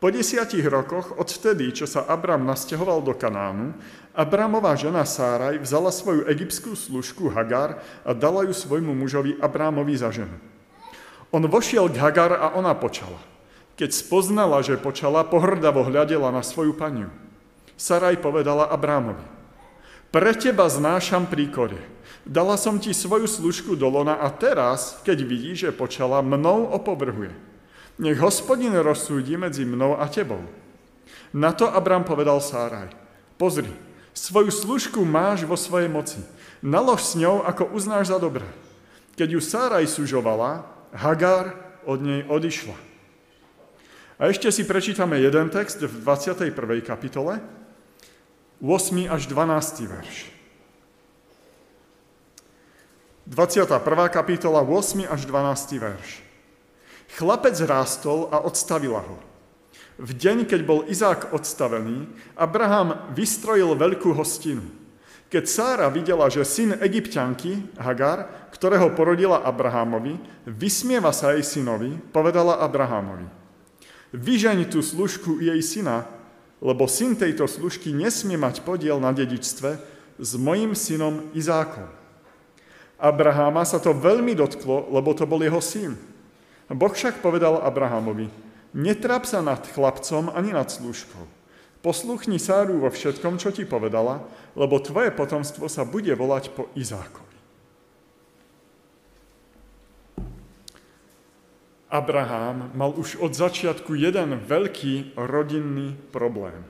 po 0.00 0.08
desiatich 0.08 0.64
rokoch, 0.64 1.12
odvtedy, 1.20 1.76
čo 1.76 1.84
sa 1.84 2.08
Abram 2.08 2.48
nasťahoval 2.48 3.04
do 3.04 3.12
Kanánu, 3.12 3.76
Abramová 4.16 4.72
žena 4.72 5.04
Sáraj 5.04 5.60
vzala 5.60 5.92
svoju 5.92 6.24
egyptskú 6.24 6.72
služku 6.72 7.28
Hagar 7.28 7.84
a 8.00 8.16
dala 8.16 8.48
ju 8.48 8.56
svojmu 8.56 8.96
mužovi 8.96 9.36
Abrámovi 9.38 9.94
za 9.94 10.08
ženu. 10.08 10.34
On 11.28 11.44
vošiel 11.44 11.92
k 11.92 12.00
Hagar 12.00 12.32
a 12.32 12.56
ona 12.56 12.72
počala. 12.72 13.20
Keď 13.76 13.92
spoznala, 13.92 14.64
že 14.64 14.80
počala, 14.80 15.20
pohrdavo 15.22 15.84
hľadela 15.84 16.32
na 16.32 16.40
svoju 16.40 16.74
paniu. 16.74 17.12
Saraj 17.76 18.24
povedala 18.24 18.72
Abrámovi, 18.72 19.24
pre 20.10 20.32
teba 20.34 20.66
znášam 20.66 21.28
príkorie. 21.28 21.80
Dala 22.24 22.58
som 22.58 22.80
ti 22.82 22.90
svoju 22.90 23.28
služku 23.28 23.76
do 23.78 23.86
lona 23.86 24.18
a 24.18 24.32
teraz, 24.32 24.98
keď 25.04 25.18
vidí, 25.22 25.52
že 25.54 25.76
počala, 25.76 26.24
mnou 26.24 26.72
opovrhuje. 26.72 27.49
Nech 28.00 28.16
hospodin 28.16 28.72
rozsúdi 28.80 29.36
medzi 29.36 29.68
mnou 29.68 30.00
a 30.00 30.08
tebou. 30.08 30.40
Na 31.36 31.52
to 31.52 31.68
Abram 31.68 32.00
povedal 32.00 32.40
Sáraj, 32.40 32.88
pozri, 33.36 33.68
svoju 34.16 34.48
služku 34.48 35.04
máš 35.04 35.44
vo 35.44 35.52
svojej 35.52 35.92
moci. 35.92 36.16
Nalož 36.64 37.04
s 37.04 37.20
ňou, 37.20 37.44
ako 37.44 37.76
uznáš 37.76 38.08
za 38.08 38.16
dobré. 38.16 38.48
Keď 39.20 39.36
ju 39.36 39.40
Sáraj 39.44 39.84
sužovala, 39.84 40.64
Hagar 40.96 41.54
od 41.84 42.00
nej 42.00 42.24
odišla. 42.24 42.74
A 44.16 44.32
ešte 44.32 44.48
si 44.48 44.64
prečítame 44.64 45.20
jeden 45.20 45.52
text 45.52 45.80
v 45.80 45.92
21. 46.00 46.56
kapitole, 46.80 47.40
8. 48.64 49.12
až 49.12 49.28
12. 49.28 49.88
verš. 49.88 50.16
21. 53.28 53.80
kapitola, 54.08 54.64
8. 54.64 55.04
až 55.04 55.20
12. 55.28 55.80
verš. 55.80 56.29
Chlapec 57.18 57.58
rástol 57.66 58.30
a 58.30 58.42
odstavila 58.42 59.02
ho. 59.02 59.16
V 60.00 60.16
deň, 60.16 60.48
keď 60.48 60.60
bol 60.64 60.88
Izák 60.88 61.36
odstavený, 61.36 62.08
Abraham 62.32 63.12
vystrojil 63.12 63.76
veľkú 63.76 64.16
hostinu. 64.16 64.64
Keď 65.30 65.44
Sára 65.46 65.86
videla, 65.92 66.26
že 66.26 66.42
syn 66.42 66.74
egyptianky, 66.82 67.62
Hagar, 67.78 68.50
ktorého 68.50 68.90
porodila 68.98 69.46
Abrahamovi, 69.46 70.18
vysmieva 70.42 71.14
sa 71.14 71.36
jej 71.36 71.44
synovi, 71.46 71.94
povedala 72.10 72.58
Abrahamovi. 72.58 73.28
Vyžeň 74.10 74.66
tú 74.66 74.82
služku 74.82 75.38
jej 75.38 75.60
syna, 75.62 76.08
lebo 76.58 76.90
syn 76.90 77.14
tejto 77.14 77.46
služky 77.46 77.94
nesmie 77.94 78.34
mať 78.34 78.66
podiel 78.66 78.98
na 78.98 79.14
dedičstve 79.14 79.70
s 80.18 80.30
mojim 80.34 80.74
synom 80.74 81.30
Izákom. 81.30 81.86
Abraháma 82.98 83.62
sa 83.62 83.78
to 83.78 83.94
veľmi 83.94 84.34
dotklo, 84.34 84.90
lebo 84.90 85.14
to 85.14 85.24
bol 85.30 85.38
jeho 85.40 85.62
syn. 85.62 85.94
Boh 86.70 86.92
však 86.94 87.18
povedal 87.18 87.58
Abrahamovi, 87.58 88.30
netráp 88.72 89.26
sa 89.26 89.42
nad 89.42 89.60
chlapcom 89.66 90.30
ani 90.30 90.54
nad 90.54 90.70
služkou 90.70 91.40
Posluchni 91.80 92.36
Sáru 92.36 92.76
vo 92.76 92.92
všetkom, 92.92 93.40
čo 93.40 93.48
ti 93.56 93.64
povedala, 93.64 94.20
lebo 94.52 94.76
tvoje 94.84 95.08
potomstvo 95.08 95.64
sa 95.64 95.88
bude 95.88 96.12
volať 96.12 96.52
po 96.52 96.68
Izákovi. 96.76 97.28
Abraham 101.90 102.70
mal 102.76 102.92
už 102.94 103.18
od 103.18 103.32
začiatku 103.32 103.96
jeden 103.96 104.38
veľký 104.44 105.18
rodinný 105.18 105.96
problém. 106.12 106.62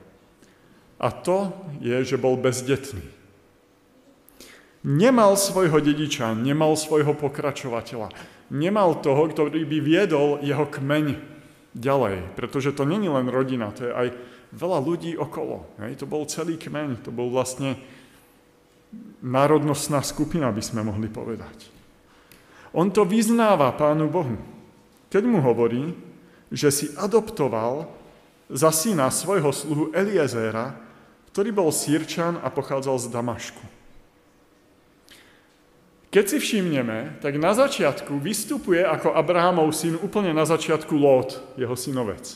A 0.97 1.11
to 1.11 1.53
je, 1.83 2.01
že 2.07 2.17
bol 2.17 2.39
bezdetný. 2.39 3.03
Nemal 4.81 5.37
svojho 5.37 5.77
dediča, 5.77 6.33
nemal 6.33 6.73
svojho 6.73 7.13
pokračovateľa, 7.13 8.09
nemal 8.51 8.99
toho, 8.99 9.31
ktorý 9.31 9.63
by 9.63 9.77
viedol 9.79 10.43
jeho 10.43 10.67
kmeň 10.67 11.15
ďalej, 11.71 12.35
pretože 12.35 12.75
to 12.75 12.83
není 12.83 13.07
len 13.07 13.31
rodina, 13.31 13.71
to 13.71 13.87
je 13.87 13.93
aj 13.95 14.07
veľa 14.51 14.79
ľudí 14.83 15.15
okolo. 15.15 15.63
Hej? 15.79 16.03
To 16.03 16.05
bol 16.05 16.27
celý 16.27 16.59
kmeň, 16.59 17.07
to 17.07 17.15
bol 17.15 17.31
vlastne 17.31 17.79
národnostná 19.23 20.03
skupina, 20.03 20.51
by 20.51 20.59
sme 20.59 20.83
mohli 20.83 21.07
povedať. 21.07 21.71
On 22.75 22.91
to 22.91 23.07
vyznáva 23.07 23.71
Pánu 23.75 24.11
Bohu, 24.11 24.35
keď 25.07 25.23
mu 25.23 25.39
hovorí, 25.39 25.95
že 26.51 26.67
si 26.67 26.91
adoptoval 26.99 27.87
za 28.51 28.75
syna 28.75 29.07
svojho 29.07 29.55
sluhu 29.55 29.95
Eliezéra, 29.95 30.75
ktorý 31.31 31.55
bol 31.55 31.71
sírčan 31.71 32.35
a 32.43 32.51
pochádzal 32.51 32.99
z 32.99 33.07
Damašku. 33.07 33.63
Keď 36.11 36.25
si 36.27 36.37
všimneme, 36.43 37.23
tak 37.23 37.39
na 37.39 37.55
začiatku 37.55 38.19
vystupuje 38.19 38.83
ako 38.83 39.15
Abrahamov 39.15 39.71
syn 39.71 39.95
úplne 39.95 40.35
na 40.35 40.43
začiatku 40.43 40.91
Lót, 40.91 41.39
jeho 41.55 41.71
synovec. 41.79 42.35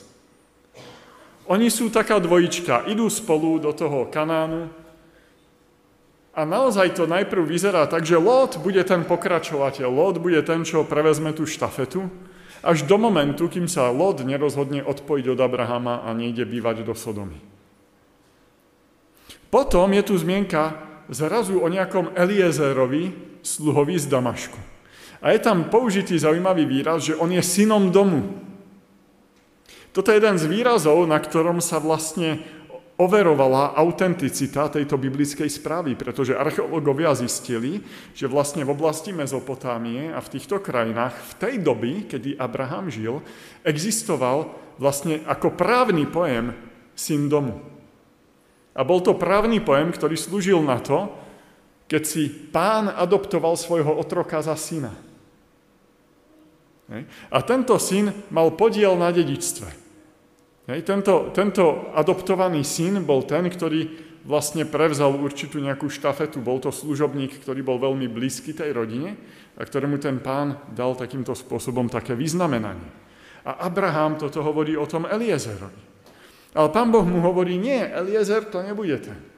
Oni 1.44 1.68
sú 1.68 1.92
taká 1.92 2.16
dvojička, 2.16 2.88
idú 2.88 3.04
spolu 3.12 3.60
do 3.60 3.76
toho 3.76 4.08
Kanánu 4.08 4.72
a 6.32 6.40
naozaj 6.48 6.96
to 6.96 7.04
najprv 7.04 7.44
vyzerá 7.44 7.84
tak, 7.84 8.08
že 8.08 8.16
Lot 8.16 8.56
bude 8.64 8.80
ten 8.80 9.04
pokračovateľ, 9.04 9.88
Lot 9.92 10.16
bude 10.24 10.40
ten, 10.40 10.64
čo 10.64 10.88
prevezme 10.88 11.36
tú 11.36 11.44
štafetu, 11.44 12.08
až 12.64 12.82
do 12.88 12.96
momentu, 12.96 13.44
kým 13.46 13.68
sa 13.68 13.92
Lot 13.92 14.24
nerozhodne 14.24 14.82
odpojiť 14.88 15.36
od 15.36 15.38
Abrahama 15.38 16.00
a 16.00 16.16
nejde 16.16 16.48
bývať 16.48 16.80
do 16.80 16.96
Sodomy. 16.96 17.38
Potom 19.52 19.92
je 19.92 20.02
tu 20.02 20.16
zmienka 20.16 20.80
zrazu 21.12 21.60
o 21.60 21.68
nejakom 21.70 22.16
Eliezerovi, 22.18 23.35
sluhovi 23.46 23.94
z 23.94 24.10
Damašku. 24.10 24.58
A 25.22 25.30
je 25.30 25.38
tam 25.38 25.70
použitý 25.70 26.18
zaujímavý 26.18 26.66
výraz, 26.66 27.06
že 27.06 27.14
on 27.14 27.30
je 27.30 27.40
synom 27.40 27.94
domu. 27.94 28.42
Toto 29.94 30.12
je 30.12 30.18
jeden 30.20 30.36
z 30.36 30.44
výrazov, 30.50 31.06
na 31.08 31.16
ktorom 31.16 31.62
sa 31.62 31.80
vlastne 31.80 32.42
overovala 32.96 33.76
autenticita 33.76 34.72
tejto 34.72 34.96
biblickej 34.96 35.48
správy, 35.48 35.96
pretože 35.96 36.36
archeológovia 36.36 37.12
zistili, 37.12 37.84
že 38.16 38.28
vlastne 38.28 38.64
v 38.64 38.72
oblasti 38.72 39.12
Mezopotámie 39.12 40.12
a 40.12 40.20
v 40.20 40.32
týchto 40.36 40.60
krajinách 40.60 41.12
v 41.12 41.32
tej 41.36 41.54
doby, 41.60 41.92
kedy 42.08 42.40
Abraham 42.40 42.88
žil, 42.88 43.20
existoval 43.64 44.52
vlastne 44.80 45.20
ako 45.28 45.52
právny 45.56 46.08
pojem 46.08 46.56
syn 46.96 47.28
domu. 47.28 47.60
A 48.76 48.84
bol 48.84 49.00
to 49.00 49.16
právny 49.16 49.60
pojem, 49.60 49.92
ktorý 49.92 50.16
slúžil 50.16 50.60
na 50.60 50.80
to, 50.80 51.08
keď 51.86 52.02
si 52.02 52.28
pán 52.28 52.90
adoptoval 52.90 53.54
svojho 53.54 53.94
otroka 53.94 54.42
za 54.42 54.58
syna. 54.58 54.90
A 57.30 57.38
tento 57.42 57.78
syn 57.82 58.10
mal 58.30 58.54
podiel 58.54 58.94
na 58.94 59.10
dedičstve. 59.10 59.86
Tento, 60.82 61.30
tento 61.30 61.94
adoptovaný 61.94 62.66
syn 62.66 63.02
bol 63.06 63.22
ten, 63.22 63.46
ktorý 63.46 64.06
vlastne 64.26 64.66
prevzal 64.66 65.14
určitú 65.14 65.62
nejakú 65.62 65.86
štafetu. 65.86 66.42
Bol 66.42 66.58
to 66.58 66.74
služobník, 66.74 67.38
ktorý 67.38 67.62
bol 67.62 67.78
veľmi 67.78 68.10
blízky 68.10 68.50
tej 68.50 68.74
rodine 68.74 69.14
a 69.54 69.62
ktorému 69.62 70.02
ten 70.02 70.18
pán 70.18 70.58
dal 70.74 70.98
takýmto 70.98 71.38
spôsobom 71.38 71.86
také 71.86 72.18
vyznamenanie. 72.18 72.90
A 73.46 73.70
Abraham 73.70 74.18
toto 74.18 74.42
hovorí 74.42 74.74
o 74.74 74.90
tom 74.90 75.06
Eliezerovi. 75.06 75.86
Ale 76.58 76.68
pán 76.74 76.90
Boh 76.90 77.06
mu 77.06 77.22
hovorí, 77.22 77.54
nie, 77.54 77.78
Eliezer 77.78 78.50
to 78.50 78.58
nebude 78.58 78.98
ten. 78.98 79.35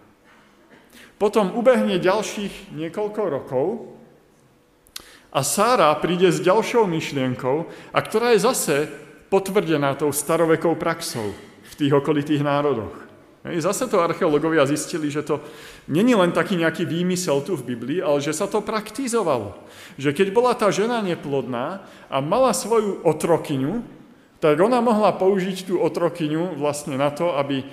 Potom 1.18 1.50
ubehne 1.58 1.98
ďalších 1.98 2.72
niekoľko 2.78 3.22
rokov 3.26 3.66
a 5.34 5.42
Sára 5.42 5.92
príde 5.98 6.30
s 6.30 6.40
ďalšou 6.40 6.88
myšlienkou, 6.88 7.68
a 7.92 7.98
ktorá 8.00 8.32
je 8.32 8.46
zase 8.46 8.76
potvrdená 9.28 9.92
tou 9.98 10.08
starovekou 10.08 10.78
praxou 10.78 11.36
v 11.68 11.72
tých 11.76 11.92
okolitých 11.92 12.40
národoch. 12.40 13.08
Zase 13.44 13.86
to 13.86 14.02
archeológovia 14.02 14.66
zistili, 14.66 15.08
že 15.08 15.22
to 15.22 15.40
není 15.86 16.12
len 16.12 16.34
taký 16.34 16.58
nejaký 16.58 16.84
výmysel 16.84 17.40
tu 17.46 17.54
v 17.54 17.74
Biblii, 17.74 18.00
ale 18.02 18.20
že 18.20 18.34
sa 18.34 18.50
to 18.50 18.60
praktizovalo. 18.60 19.56
Že 19.96 20.10
keď 20.12 20.28
bola 20.34 20.52
tá 20.58 20.68
žena 20.68 21.00
neplodná 21.00 21.86
a 22.12 22.18
mala 22.18 22.52
svoju 22.52 23.00
otrokyňu, 23.06 23.80
tak 24.42 24.58
ona 24.58 24.82
mohla 24.82 25.14
použiť 25.14 25.70
tú 25.70 25.80
otrokyňu 25.80 26.58
vlastne 26.58 26.98
na 26.98 27.10
to, 27.10 27.34
aby 27.34 27.66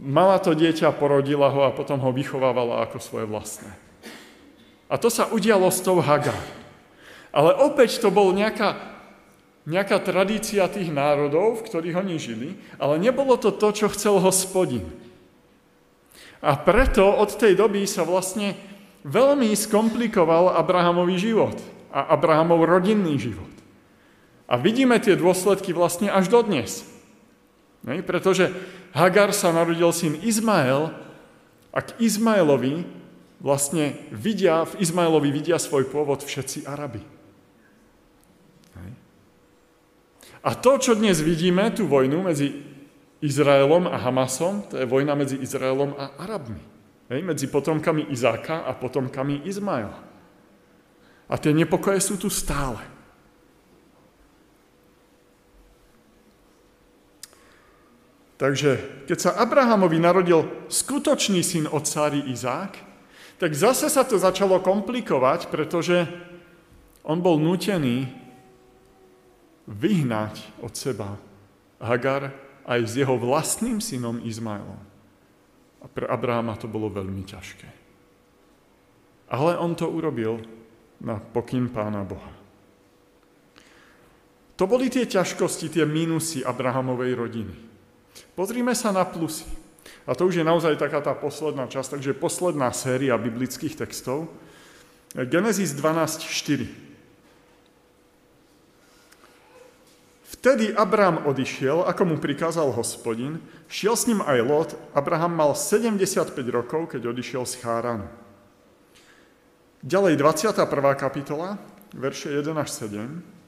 mala 0.00 0.40
to 0.40 0.56
dieťa, 0.56 0.96
porodila 0.96 1.52
ho 1.52 1.68
a 1.68 1.76
potom 1.76 2.00
ho 2.00 2.10
vychovávala 2.10 2.88
ako 2.88 2.98
svoje 2.98 3.28
vlastné. 3.28 3.70
A 4.88 4.96
to 4.96 5.12
sa 5.12 5.28
udialo 5.28 5.68
s 5.68 5.84
tou 5.84 6.00
Hagar. 6.00 6.34
Ale 7.30 7.54
opäť 7.54 8.02
to 8.02 8.10
bol 8.10 8.34
nejaká 8.34 8.90
nejaká 9.68 10.00
tradícia 10.00 10.64
tých 10.72 10.88
národov, 10.88 11.60
v 11.60 11.66
ktorých 11.68 12.00
oni 12.00 12.16
žili, 12.16 12.50
ale 12.80 12.96
nebolo 12.96 13.36
to 13.36 13.52
to, 13.52 13.68
čo 13.70 13.86
chcel 13.92 14.16
hospodin. 14.18 14.88
A 16.40 16.56
preto 16.56 17.04
od 17.04 17.36
tej 17.36 17.52
doby 17.52 17.84
sa 17.84 18.02
vlastne 18.08 18.56
veľmi 19.04 19.52
skomplikoval 19.52 20.56
Abrahamový 20.56 21.20
život 21.20 21.56
a 21.92 22.16
Abrahamov 22.16 22.64
rodinný 22.64 23.20
život. 23.20 23.52
A 24.50 24.56
vidíme 24.56 24.96
tie 24.98 25.14
dôsledky 25.14 25.76
vlastne 25.76 26.08
až 26.08 26.32
dodnes. 26.32 26.82
Ne? 27.84 28.00
Pretože 28.00 28.50
Hagar 28.90 29.30
sa 29.30 29.54
narodil 29.54 29.90
syn 29.94 30.18
Izmael 30.18 30.90
a 31.70 31.78
k 31.78 31.94
Izmaelovi 32.02 32.82
vlastne 33.38 33.94
vidia, 34.10 34.66
v 34.66 34.82
Izmaelovi 34.82 35.30
vidia 35.30 35.56
svoj 35.56 35.86
pôvod 35.88 36.26
všetci 36.26 36.66
Arabi. 36.66 37.02
A 40.40 40.56
to, 40.56 40.80
čo 40.80 40.96
dnes 40.96 41.20
vidíme, 41.20 41.68
tú 41.68 41.84
vojnu 41.84 42.24
medzi 42.24 42.64
Izraelom 43.20 43.84
a 43.84 44.00
Hamasom, 44.00 44.64
to 44.72 44.80
je 44.80 44.88
vojna 44.88 45.12
medzi 45.12 45.36
Izraelom 45.36 45.92
a 45.92 46.16
Arabmi. 46.16 46.64
Hej, 47.12 47.20
medzi 47.20 47.46
potomkami 47.52 48.08
Izáka 48.08 48.64
a 48.64 48.72
potomkami 48.72 49.44
Izmaela. 49.44 50.00
A 51.28 51.34
tie 51.36 51.52
nepokoje 51.52 52.00
sú 52.00 52.16
tu 52.16 52.32
stále. 52.32 52.80
Takže 58.40 59.04
keď 59.04 59.18
sa 59.20 59.36
Abrahamovi 59.36 60.00
narodil 60.00 60.64
skutočný 60.72 61.44
syn 61.44 61.68
od 61.68 61.84
Sáry 61.84 62.24
Izák, 62.32 62.72
tak 63.36 63.52
zase 63.52 63.92
sa 63.92 64.00
to 64.00 64.16
začalo 64.16 64.64
komplikovať, 64.64 65.52
pretože 65.52 66.08
on 67.04 67.20
bol 67.20 67.36
nutený 67.36 68.08
vyhnať 69.68 70.64
od 70.64 70.72
seba 70.72 71.20
Hagar 71.84 72.32
aj 72.64 72.80
s 72.80 72.92
jeho 72.96 73.20
vlastným 73.20 73.76
synom 73.76 74.24
Izmaelom. 74.24 74.80
A 75.80 75.86
pre 75.92 76.08
Abrahama 76.08 76.56
to 76.56 76.64
bolo 76.64 76.88
veľmi 76.88 77.20
ťažké. 77.28 77.68
Ale 79.36 79.60
on 79.60 79.76
to 79.76 79.84
urobil 79.84 80.40
na 81.04 81.20
pokyn 81.20 81.68
pána 81.68 82.08
Boha. 82.08 82.32
To 84.56 84.64
boli 84.64 84.88
tie 84.88 85.04
ťažkosti, 85.04 85.72
tie 85.72 85.84
mínusy 85.84 86.40
Abrahamovej 86.40 87.12
rodiny. 87.16 87.69
Pozrime 88.40 88.72
sa 88.72 88.88
na 88.88 89.04
plusy. 89.04 89.44
A 90.08 90.16
to 90.16 90.24
už 90.24 90.40
je 90.40 90.48
naozaj 90.48 90.80
taká 90.80 91.04
tá 91.04 91.12
posledná 91.12 91.68
časť, 91.68 92.00
takže 92.00 92.16
posledná 92.16 92.72
séria 92.72 93.20
biblických 93.20 93.76
textov. 93.76 94.32
Genesis 95.12 95.76
12.4. 95.76 96.64
Vtedy 100.40 100.72
Abraham 100.72 101.28
odišiel, 101.28 101.84
ako 101.84 102.02
mu 102.08 102.16
prikázal 102.16 102.72
hospodin, 102.72 103.44
šiel 103.68 103.92
s 103.92 104.08
ním 104.08 104.24
aj 104.24 104.38
Lot. 104.40 104.70
Abraham 104.96 105.36
mal 105.36 105.52
75 105.52 106.32
rokov, 106.48 106.96
keď 106.96 107.12
odišiel 107.12 107.44
z 107.44 107.60
Cháranu. 107.60 108.08
Ďalej 109.84 110.16
21. 110.16 110.64
kapitola, 110.96 111.60
verše 111.92 112.32
1 112.32 112.56
až 112.56 112.88
7. 112.88 113.39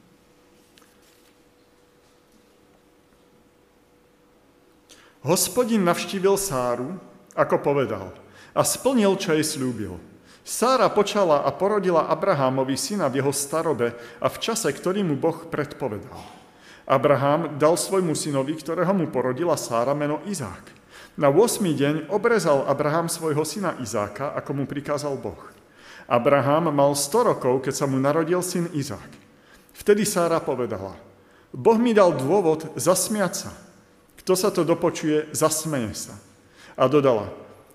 Hospodin 5.23 5.87
navštívil 5.87 6.35
Sáru, 6.35 6.99
ako 7.31 7.55
povedal, 7.63 8.11
a 8.51 8.61
splnil, 8.67 9.15
čo 9.15 9.31
jej 9.31 9.47
slúbil. 9.47 9.95
Sára 10.43 10.91
počala 10.91 11.47
a 11.47 11.49
porodila 11.55 12.11
Abrahámovi 12.11 12.75
syna 12.75 13.07
v 13.07 13.23
jeho 13.23 13.31
starobe 13.31 13.95
a 14.19 14.27
v 14.27 14.37
čase, 14.43 14.67
ktorý 14.67 14.99
mu 15.07 15.15
Boh 15.15 15.47
predpovedal. 15.47 16.19
Abraham 16.83 17.55
dal 17.55 17.79
svojmu 17.79 18.11
synovi, 18.11 18.59
ktorého 18.59 18.91
mu 18.91 19.07
porodila 19.07 19.55
Sára, 19.55 19.95
meno 19.95 20.19
Izák. 20.27 20.67
Na 21.15 21.31
8. 21.31 21.63
deň 21.63 21.95
obrezal 22.11 22.67
Abraham 22.67 23.07
svojho 23.07 23.47
syna 23.47 23.79
Izáka, 23.79 24.35
ako 24.35 24.51
mu 24.51 24.63
prikázal 24.67 25.15
Boh. 25.15 25.39
Abraham 26.03 26.75
mal 26.75 26.91
100 26.99 27.31
rokov, 27.31 27.63
keď 27.63 27.73
sa 27.79 27.87
mu 27.87 27.95
narodil 27.95 28.43
syn 28.43 28.67
Izák. 28.75 29.07
Vtedy 29.71 30.03
Sára 30.03 30.43
povedala, 30.43 30.99
Boh 31.55 31.79
mi 31.79 31.95
dal 31.95 32.11
dôvod 32.11 32.75
zasmiať 32.75 33.47
sa. 33.47 33.62
Kto 34.23 34.39
sa 34.39 34.55
to 34.55 34.63
dopočuje, 34.63 35.35
zasmeje 35.35 36.07
sa. 36.07 36.15
A 36.79 36.87
dodala, 36.87 37.27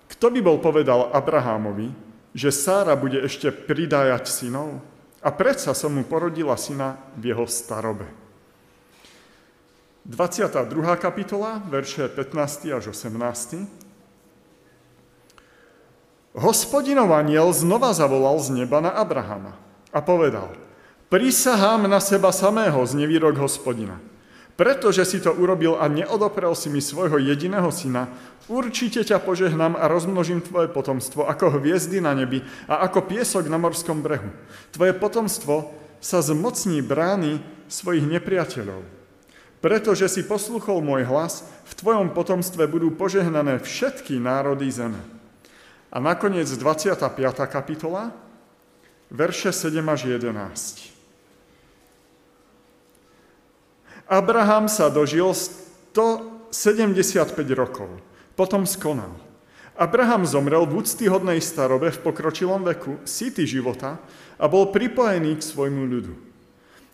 kto 0.09 0.33
by 0.33 0.41
bol 0.41 0.57
povedal 0.57 1.13
Abrahámovi, 1.13 1.93
že 2.33 2.49
Sára 2.49 2.97
bude 2.97 3.21
ešte 3.21 3.53
pridájať 3.53 4.25
synov? 4.25 4.81
A 5.21 5.29
predsa 5.29 5.77
som 5.77 5.93
mu 5.93 6.01
porodila 6.01 6.57
syna 6.57 6.97
v 7.13 7.29
jeho 7.35 7.45
starobe. 7.45 8.09
22. 10.09 10.73
kapitola, 10.97 11.61
verše 11.69 12.09
15. 12.09 12.73
až 12.73 12.89
18. 12.97 13.69
Hospodinov 16.33 17.13
aniel 17.13 17.53
znova 17.53 17.93
zavolal 17.93 18.41
z 18.41 18.57
neba 18.57 18.81
na 18.81 18.89
Abrahama 18.89 19.53
a 19.93 20.01
povedal, 20.01 20.49
prisahám 21.13 21.85
na 21.85 22.01
seba 22.01 22.33
samého 22.33 22.81
z 22.89 22.97
nevýrok 22.97 23.37
hospodina– 23.37 24.01
pretože 24.59 25.07
si 25.07 25.23
to 25.23 25.31
urobil 25.31 25.79
a 25.79 25.87
neodoprel 25.87 26.51
si 26.51 26.67
mi 26.67 26.83
svojho 26.83 27.15
jediného 27.15 27.71
syna, 27.71 28.11
určite 28.51 29.07
ťa 29.07 29.23
požehnám 29.23 29.79
a 29.79 29.87
rozmnožím 29.87 30.43
tvoje 30.43 30.67
potomstvo 30.67 31.23
ako 31.23 31.63
hviezdy 31.63 32.03
na 32.03 32.11
nebi 32.11 32.43
a 32.67 32.83
ako 32.83 33.07
piesok 33.07 33.47
na 33.47 33.55
morskom 33.55 34.03
brehu. 34.03 34.27
Tvoje 34.75 34.91
potomstvo 34.99 35.71
sa 36.03 36.19
zmocní 36.19 36.83
brány 36.83 37.39
svojich 37.71 38.03
nepriateľov. 38.03 38.83
Pretože 39.63 40.11
si 40.11 40.27
posluchol 40.27 40.83
môj 40.83 41.07
hlas, 41.07 41.47
v 41.63 41.73
tvojom 41.79 42.11
potomstve 42.11 42.67
budú 42.67 42.91
požehnané 42.91 43.63
všetky 43.63 44.19
národy 44.19 44.67
zeme. 44.75 44.99
A 45.87 46.03
nakoniec 46.03 46.51
25. 46.51 47.15
kapitola, 47.47 48.11
verše 49.07 49.55
7 49.55 49.79
až 49.87 50.19
11. 50.19 50.88
Abraham 54.09 54.65
sa 54.65 54.89
dožil 54.89 55.29
175 55.37 56.49
rokov, 57.53 57.93
potom 58.33 58.65
skonal. 58.65 59.13
Abraham 59.77 60.25
zomrel 60.25 60.65
v 60.65 60.81
úctyhodnej 60.81 61.37
starobe 61.37 61.93
v 61.93 62.01
pokročilom 62.01 62.65
veku, 62.65 62.97
síty 63.05 63.45
života 63.45 64.01
a 64.41 64.49
bol 64.49 64.73
pripojený 64.73 65.37
k 65.37 65.45
svojmu 65.45 65.85
ľudu. 65.85 66.13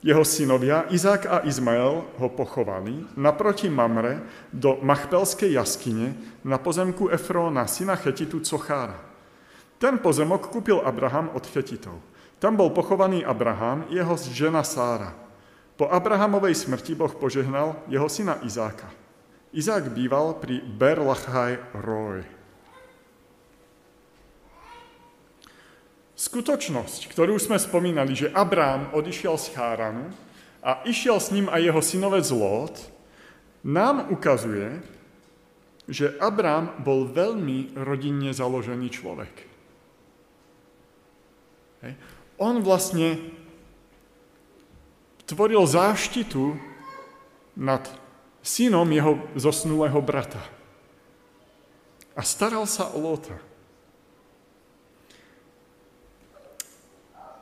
Jeho 0.04 0.22
synovia 0.22 0.86
Izák 0.92 1.24
a 1.26 1.38
Izmael 1.48 2.04
ho 2.04 2.28
pochovali 2.30 3.16
naproti 3.16 3.72
Mamre 3.72 4.22
do 4.52 4.78
Machpelskej 4.84 5.56
jaskyne 5.56 6.20
na 6.44 6.60
pozemku 6.60 7.10
Efróna, 7.10 7.66
syna 7.66 7.96
Chetitu 7.96 8.44
Cochára. 8.44 9.00
Ten 9.82 9.98
pozemok 10.04 10.52
kúpil 10.52 10.84
Abraham 10.84 11.32
od 11.32 11.48
Chetitov. 11.48 11.96
Tam 12.44 12.60
bol 12.60 12.76
pochovaný 12.76 13.24
Abraham, 13.24 13.88
jeho 13.88 14.14
žena 14.20 14.62
Sára. 14.62 15.25
Po 15.76 15.92
Abrahamovej 15.92 16.56
smrti 16.56 16.96
Boh 16.96 17.12
požehnal 17.12 17.76
jeho 17.92 18.08
syna 18.08 18.40
Izáka. 18.48 18.88
Izák 19.52 19.92
býval 19.92 20.40
pri 20.40 20.64
Berlachaj 20.64 21.60
Roy. 21.80 22.24
Skutočnosť, 26.16 27.12
ktorú 27.12 27.36
sme 27.36 27.60
spomínali, 27.60 28.16
že 28.16 28.32
Abrám 28.32 28.96
odišiel 28.96 29.36
z 29.36 29.52
Cháranu 29.52 30.08
a 30.64 30.80
išiel 30.88 31.20
s 31.20 31.36
ním 31.36 31.52
aj 31.52 31.60
jeho 31.60 31.82
synovec 31.84 32.28
Lot, 32.32 32.76
nám 33.68 34.08
ukazuje, 34.16 34.80
že 35.92 36.16
Abrám 36.24 36.80
bol 36.80 37.12
veľmi 37.12 37.76
rodinne 37.84 38.32
založený 38.32 38.88
človek. 38.90 39.34
On 42.40 42.64
vlastne 42.64 43.20
tvoril 45.26 45.66
záštitu 45.66 46.58
nad 47.58 47.82
synom 48.46 48.86
jeho 48.90 49.18
zosnulého 49.34 49.98
brata. 50.02 50.42
A 52.16 52.22
staral 52.24 52.64
sa 52.70 52.94
o 52.94 53.02
Lóta. 53.02 53.36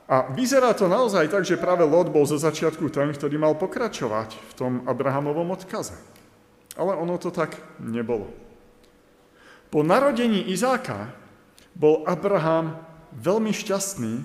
A 0.09 0.29
vyzerá 0.35 0.75
to 0.75 0.91
naozaj 0.91 1.31
tak, 1.31 1.47
že 1.47 1.59
práve 1.59 1.87
Lot 1.87 2.11
bol 2.11 2.27
zo 2.27 2.35
začiatku 2.35 2.91
ten, 2.91 3.09
ktorý 3.13 3.39
mal 3.39 3.55
pokračovať 3.55 4.35
v 4.35 4.53
tom 4.53 4.71
Abrahamovom 4.85 5.55
odkaze. 5.55 5.95
Ale 6.75 6.97
ono 6.97 7.15
to 7.21 7.29
tak 7.29 7.55
nebolo. 7.79 8.29
Po 9.73 9.81
narodení 9.81 10.53
Izáka 10.53 11.09
bol 11.73 12.05
Abraham 12.05 12.77
veľmi 13.17 13.49
šťastný 13.49 14.21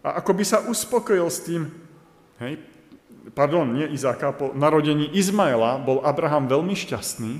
a 0.00 0.22
ako 0.22 0.32
by 0.32 0.44
sa 0.46 0.64
uspokojil 0.64 1.28
s 1.28 1.44
tým, 1.44 1.68
Hej? 2.40 2.60
Pardon, 3.34 3.66
nie 3.74 3.90
Izáka, 3.90 4.30
po 4.32 4.54
narodení 4.54 5.10
Izmaela 5.16 5.82
bol 5.82 6.00
Abraham 6.06 6.46
veľmi 6.46 6.78
šťastný 6.78 7.32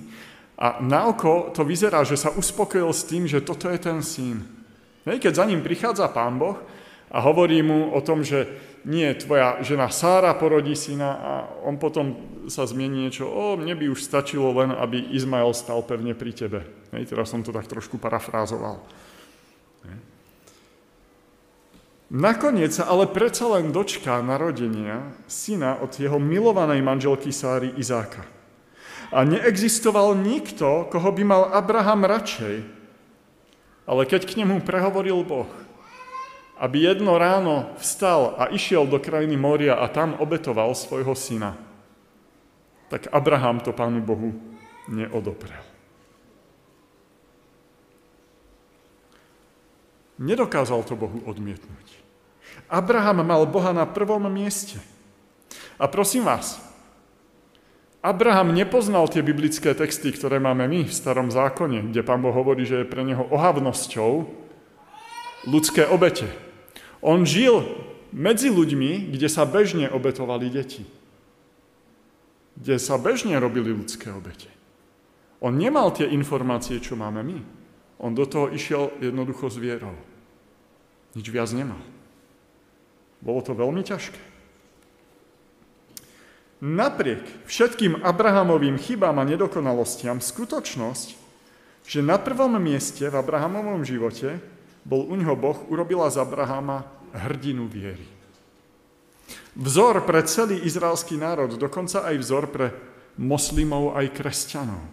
a 0.57 0.81
na 0.81 1.13
oko 1.13 1.53
to 1.53 1.63
vyzerá, 1.63 2.03
že 2.03 2.17
sa 2.17 2.33
uspokojil 2.33 2.89
s 2.91 3.05
tým, 3.05 3.29
že 3.29 3.45
toto 3.45 3.69
je 3.69 3.79
ten 3.79 4.01
syn. 4.01 4.43
Hej? 5.05 5.23
Keď 5.23 5.33
za 5.37 5.45
ním 5.45 5.61
prichádza 5.61 6.09
pán 6.11 6.41
Boh 6.41 6.59
a 7.13 7.19
hovorí 7.23 7.61
mu 7.63 7.93
o 7.95 8.01
tom, 8.03 8.25
že 8.25 8.49
nie, 8.87 9.07
tvoja 9.19 9.59
žena 9.67 9.91
Sára 9.91 10.35
porodí 10.39 10.79
syna 10.79 11.11
a 11.19 11.33
on 11.67 11.75
potom 11.75 12.15
sa 12.47 12.63
zmiení 12.63 13.11
niečo, 13.11 13.27
o, 13.27 13.59
mne 13.59 13.75
by 13.75 13.91
už 13.91 13.99
stačilo 13.99 14.55
len, 14.55 14.71
aby 14.71 15.11
Izmael 15.11 15.51
stal 15.51 15.83
pevne 15.83 16.15
pri 16.15 16.31
tebe. 16.31 16.63
Hej, 16.95 17.11
teraz 17.11 17.35
som 17.35 17.43
to 17.43 17.51
tak 17.51 17.67
trošku 17.67 17.99
parafrázoval. 17.99 18.79
Hej. 19.91 20.16
Nakoniec 22.07 22.71
sa 22.71 22.87
ale 22.87 23.11
predsa 23.11 23.51
len 23.59 23.75
dočká 23.75 24.23
narodenia 24.23 25.11
syna 25.27 25.75
od 25.83 25.91
jeho 25.91 26.23
milovanej 26.23 26.79
manželky 26.79 27.35
Sáry 27.35 27.75
Izáka. 27.75 28.23
A 29.11 29.27
neexistoval 29.27 30.15
nikto, 30.15 30.87
koho 30.87 31.11
by 31.11 31.23
mal 31.27 31.43
Abraham 31.51 32.07
radšej. 32.07 32.63
Ale 33.91 34.03
keď 34.07 34.23
k 34.23 34.39
nemu 34.39 34.63
prehovoril 34.63 35.19
Boh, 35.27 35.51
aby 36.63 36.87
jedno 36.87 37.19
ráno 37.19 37.75
vstal 37.83 38.39
a 38.39 38.55
išiel 38.55 38.87
do 38.87 39.03
krajiny 39.03 39.35
Moria 39.35 39.75
a 39.75 39.91
tam 39.91 40.15
obetoval 40.23 40.79
svojho 40.79 41.13
syna, 41.19 41.59
tak 42.87 43.11
Abraham 43.11 43.59
to 43.59 43.75
Pánu 43.75 43.99
Bohu 43.99 44.31
neodoprel. 44.87 45.66
Nedokázal 50.17 50.81
to 50.89 50.97
Bohu 50.97 51.21
odmietnúť. 51.29 51.89
Abraham 52.73 53.21
mal 53.23 53.45
Boha 53.45 53.77
na 53.77 53.85
prvom 53.85 54.27
mieste. 54.33 54.81
A 55.77 55.85
prosím 55.87 56.25
vás, 56.25 56.57
Abraham 58.01 58.55
nepoznal 58.55 59.11
tie 59.11 59.21
biblické 59.21 59.75
texty, 59.75 60.15
ktoré 60.15 60.39
máme 60.39 60.65
my 60.71 60.87
v 60.87 60.95
starom 60.95 61.29
zákone, 61.29 61.91
kde 61.91 62.07
pán 62.07 62.23
Boh 62.23 62.33
hovorí, 62.33 62.63
že 62.63 62.83
je 62.83 62.89
pre 62.89 63.03
neho 63.03 63.27
ohavnosťou 63.29 64.31
ľudské 65.51 65.85
obete. 65.91 66.31
On 67.03 67.27
žil 67.27 67.67
medzi 68.15 68.49
ľuďmi, 68.49 69.11
kde 69.11 69.29
sa 69.29 69.43
bežne 69.45 69.91
obetovali 69.91 70.49
deti. 70.49 70.87
Kde 72.57 72.81
sa 72.81 72.97
bežne 72.97 73.37
robili 73.37 73.75
ľudské 73.75 74.09
obete. 74.15 74.49
On 75.43 75.53
nemal 75.53 75.93
tie 75.93 76.09
informácie, 76.09 76.81
čo 76.81 76.97
máme 76.97 77.21
my. 77.21 77.39
On 77.97 78.13
do 78.13 78.29
toho 78.29 78.53
išiel 78.53 78.93
jednoducho 79.01 79.49
s 79.49 79.57
vierou. 79.57 79.97
Nič 81.17 81.27
viac 81.33 81.49
nemal. 81.57 81.81
Bolo 83.25 83.41
to 83.41 83.57
veľmi 83.57 83.81
ťažké. 83.81 84.21
Napriek 86.61 87.21
všetkým 87.45 88.01
Abrahamovým 88.01 88.81
chybám 88.81 89.17
a 89.21 89.29
nedokonalostiam 89.29 90.25
skutočnosť, 90.25 91.09
že 91.85 92.01
na 92.01 92.17
prvom 92.17 92.57
mieste 92.57 93.05
v 93.05 93.17
Abrahamovom 93.17 93.85
živote 93.85 94.41
bol 94.85 95.05
u 95.05 95.15
neho 95.17 95.37
Boh, 95.37 95.57
urobila 95.69 96.09
z 96.09 96.21
Abrahama 96.21 96.89
hrdinu 97.13 97.69
viery. 97.69 98.05
Vzor 99.57 100.05
pre 100.05 100.25
celý 100.29 100.61
izraelský 100.65 101.17
národ, 101.17 101.57
dokonca 101.57 102.05
aj 102.05 102.17
vzor 102.21 102.45
pre 102.53 102.67
moslimov 103.17 103.97
aj 103.97 104.13
kresťanov. 104.13 104.85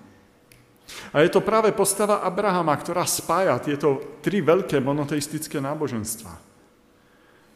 A 1.13 1.23
je 1.23 1.29
to 1.31 1.45
práve 1.45 1.71
postava 1.71 2.21
Abrahama, 2.25 2.75
ktorá 2.75 3.07
spája 3.07 3.55
tieto 3.61 4.19
tri 4.19 4.43
veľké 4.43 4.81
monoteistické 4.83 5.61
náboženstva. 5.63 6.33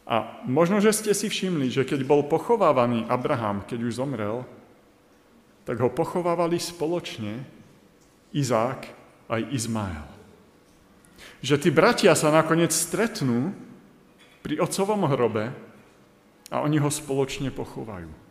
A 0.08 0.40
možno, 0.48 0.80
že 0.80 0.96
ste 0.96 1.12
si 1.12 1.28
všimli, 1.28 1.68
že 1.68 1.84
keď 1.84 2.00
bol 2.08 2.24
pochovávaný 2.24 3.04
Abraham, 3.12 3.60
keď 3.68 3.78
už 3.84 4.00
zomrel, 4.00 4.48
tak 5.68 5.76
ho 5.84 5.92
pochovávali 5.92 6.56
spoločne 6.56 7.44
Izák 8.32 8.88
aj 9.28 9.40
Izmael. 9.52 10.08
Že 11.44 11.56
tí 11.60 11.68
bratia 11.68 12.16
sa 12.16 12.32
nakoniec 12.32 12.72
stretnú 12.72 13.52
pri 14.40 14.64
otcovom 14.64 15.04
hrobe 15.12 15.52
a 16.48 16.64
oni 16.64 16.80
ho 16.80 16.88
spoločne 16.88 17.52
pochovajú. 17.52 18.27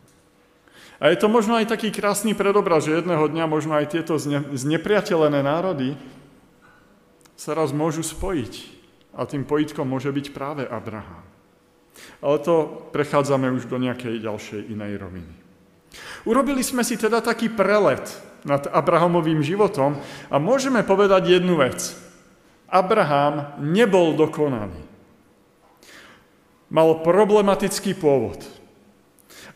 A 0.97 1.13
je 1.13 1.17
to 1.21 1.29
možno 1.29 1.57
aj 1.57 1.69
taký 1.69 1.93
krásny 1.93 2.33
predobraz, 2.33 2.89
že 2.89 2.97
jedného 2.97 3.29
dňa 3.29 3.45
možno 3.45 3.77
aj 3.77 3.93
tieto 3.93 4.17
znepriateľené 4.53 5.45
národy 5.45 5.93
sa 7.37 7.53
raz 7.53 7.69
môžu 7.69 8.01
spojiť. 8.01 8.53
A 9.13 9.25
tým 9.29 9.45
pojitkom 9.45 9.85
môže 9.85 10.09
byť 10.09 10.33
práve 10.33 10.65
Abraham. 10.65 11.25
Ale 12.21 12.37
to 12.41 12.85
prechádzame 12.93 13.49
už 13.53 13.69
do 13.69 13.77
nejakej 13.81 14.21
ďalšej 14.21 14.61
inej 14.73 15.01
roviny. 15.01 15.33
Urobili 16.25 16.61
sme 16.61 16.81
si 16.85 16.97
teda 16.97 17.21
taký 17.21 17.49
prelet 17.49 18.05
nad 18.45 18.65
Abrahamovým 18.69 19.41
životom 19.41 19.97
a 20.29 20.35
môžeme 20.37 20.85
povedať 20.85 21.37
jednu 21.37 21.57
vec. 21.57 21.93
Abraham 22.67 23.57
nebol 23.63 24.13
dokonalý. 24.13 24.81
Mal 26.67 26.99
problematický 26.99 27.95
pôvod. 27.95 28.43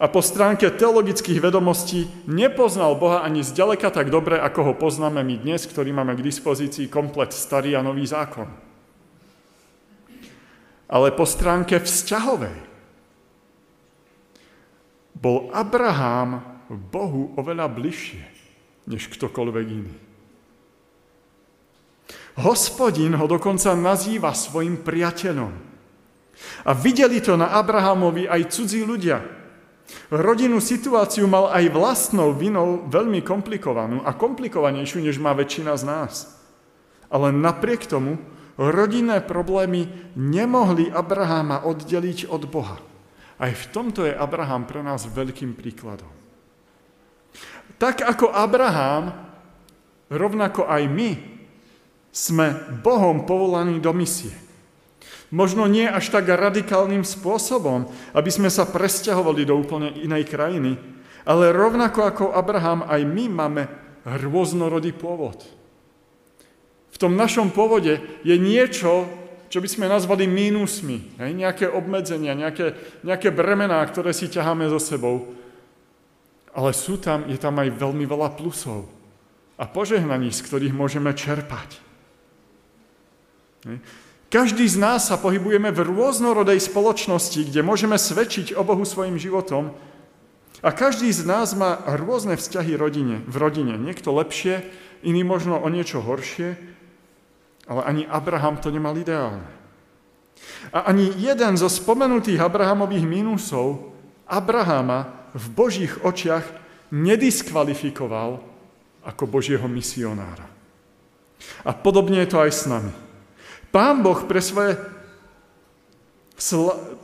A 0.02 0.10
po 0.10 0.26
stránke 0.26 0.66
teologických 0.74 1.38
vedomostí 1.38 2.10
nepoznal 2.26 2.97
Boha 2.97 3.22
ani 3.22 3.45
zďaleka 3.45 3.93
tak 3.93 4.10
dobre, 4.10 4.41
ako 4.41 4.60
ho 4.66 4.74
poznáme 4.74 5.22
my 5.22 5.45
dnes, 5.45 5.70
ktorý 5.70 5.93
máme 5.93 6.18
k 6.18 6.26
dispozícii 6.26 6.89
komplet 6.89 7.30
starý 7.30 7.78
a 7.78 7.86
nový 7.86 8.10
zákon. 8.10 8.49
Ale 10.89 11.14
po 11.14 11.22
stránke 11.30 11.78
vzťahovej 11.78 12.58
bol 15.22 15.54
Abraham 15.54 16.41
Bohu 16.66 17.38
oveľa 17.38 17.70
bližšie, 17.70 18.26
než 18.89 19.06
ktokoľvek 19.06 19.68
iný. 19.70 19.95
Hospodin 22.41 23.14
ho 23.14 23.30
dokonca 23.30 23.78
nazýva 23.78 24.34
svojim 24.34 24.82
priateľom. 24.82 25.54
A 26.66 26.72
videli 26.74 27.22
to 27.22 27.38
na 27.38 27.54
Abrahamovi 27.54 28.26
aj 28.26 28.49
cudzí 28.49 28.82
ľudia. 28.82 29.41
Rodinnú 30.12 30.60
situáciu 30.60 31.28
mal 31.28 31.52
aj 31.52 31.72
vlastnou 31.72 32.36
vinou 32.36 32.84
veľmi 32.88 33.24
komplikovanú 33.24 34.04
a 34.04 34.12
komplikovanejšiu, 34.12 35.04
než 35.04 35.20
má 35.20 35.32
väčšina 35.32 35.76
z 35.76 35.84
nás. 35.88 36.14
Ale 37.12 37.32
napriek 37.32 37.88
tomu 37.88 38.20
rodinné 38.60 39.24
problémy 39.24 39.88
nemohli 40.16 40.92
Abraháma 40.92 41.64
oddeliť 41.64 42.28
od 42.28 42.44
Boha. 42.48 42.78
Aj 43.42 43.52
v 43.52 43.66
tomto 43.74 44.06
je 44.06 44.14
Abraham 44.14 44.70
pre 44.70 44.86
nás 44.86 45.10
veľkým 45.10 45.58
príkladom. 45.58 46.12
Tak 47.82 48.06
ako 48.06 48.30
Abraham, 48.30 49.10
rovnako 50.14 50.70
aj 50.70 50.84
my 50.86 51.10
sme 52.14 52.54
Bohom 52.86 53.26
povolaní 53.26 53.82
do 53.82 53.89
misie. 53.96 54.51
Možno 55.32 55.64
nie 55.64 55.88
až 55.88 56.12
tak 56.12 56.28
radikálnym 56.28 57.08
spôsobom, 57.08 57.88
aby 58.12 58.30
sme 58.30 58.52
sa 58.52 58.68
presťahovali 58.68 59.48
do 59.48 59.56
úplne 59.56 59.96
inej 60.04 60.28
krajiny, 60.28 60.76
ale 61.24 61.56
rovnako 61.56 62.00
ako 62.04 62.26
Abraham, 62.36 62.84
aj 62.84 63.02
my 63.08 63.26
máme 63.32 63.64
rôznorodý 64.04 64.92
pôvod. 64.92 65.40
V 66.92 66.98
tom 67.00 67.16
našom 67.16 67.56
pôvode 67.56 68.04
je 68.28 68.36
niečo, 68.36 69.08
čo 69.48 69.64
by 69.64 69.68
sme 69.72 69.92
nazvali 69.92 70.28
mínusmi, 70.28 71.16
hej? 71.20 71.32
nejaké 71.32 71.72
obmedzenia, 71.72 72.36
nejaké, 72.36 72.76
nejaké 73.04 73.32
bremená, 73.32 73.80
ktoré 73.88 74.12
si 74.12 74.28
ťaháme 74.28 74.68
so 74.68 74.80
sebou. 74.80 75.32
Ale 76.52 76.76
sú 76.76 77.00
tam, 77.00 77.24
je 77.32 77.40
tam 77.40 77.56
aj 77.56 77.72
veľmi 77.72 78.04
veľa 78.04 78.36
plusov 78.36 78.92
a 79.56 79.64
požehnaní, 79.64 80.32
z 80.36 80.44
ktorých 80.44 80.76
môžeme 80.76 81.16
čerpať. 81.16 81.80
Hej? 83.68 83.80
Každý 84.32 84.64
z 84.64 84.80
nás 84.80 85.12
sa 85.12 85.20
pohybujeme 85.20 85.76
v 85.76 85.84
rôznorodej 85.92 86.64
spoločnosti, 86.64 87.52
kde 87.52 87.68
môžeme 87.68 88.00
svedčiť 88.00 88.56
o 88.56 88.64
Bohu 88.64 88.88
svojim 88.88 89.20
životom 89.20 89.76
a 90.64 90.72
každý 90.72 91.12
z 91.12 91.28
nás 91.28 91.52
má 91.52 91.84
rôzne 92.00 92.40
vzťahy 92.40 92.80
rodine, 92.80 93.20
v 93.28 93.36
rodine. 93.36 93.76
Niekto 93.76 94.16
lepšie, 94.16 94.64
iný 95.04 95.28
možno 95.28 95.60
o 95.60 95.68
niečo 95.68 96.00
horšie, 96.00 96.56
ale 97.68 97.82
ani 97.84 98.04
Abraham 98.08 98.56
to 98.56 98.72
nemal 98.72 98.96
ideálne. 98.96 99.44
A 100.72 100.88
ani 100.88 101.12
jeden 101.20 101.60
zo 101.60 101.68
spomenutých 101.68 102.40
Abrahamových 102.40 103.04
mínusov 103.04 103.92
Abrahama 104.32 105.28
v 105.36 105.46
Božích 105.52 106.08
očiach 106.08 106.48
nediskvalifikoval 106.88 108.40
ako 109.04 109.24
Božieho 109.28 109.68
misionára. 109.68 110.48
A 111.68 111.76
podobne 111.76 112.24
je 112.24 112.32
to 112.32 112.40
aj 112.40 112.52
s 112.56 112.64
nami. 112.64 113.11
Pán 113.72 114.04
Boh 114.04 114.20
pre 114.28 114.44
svoje, 114.44 114.76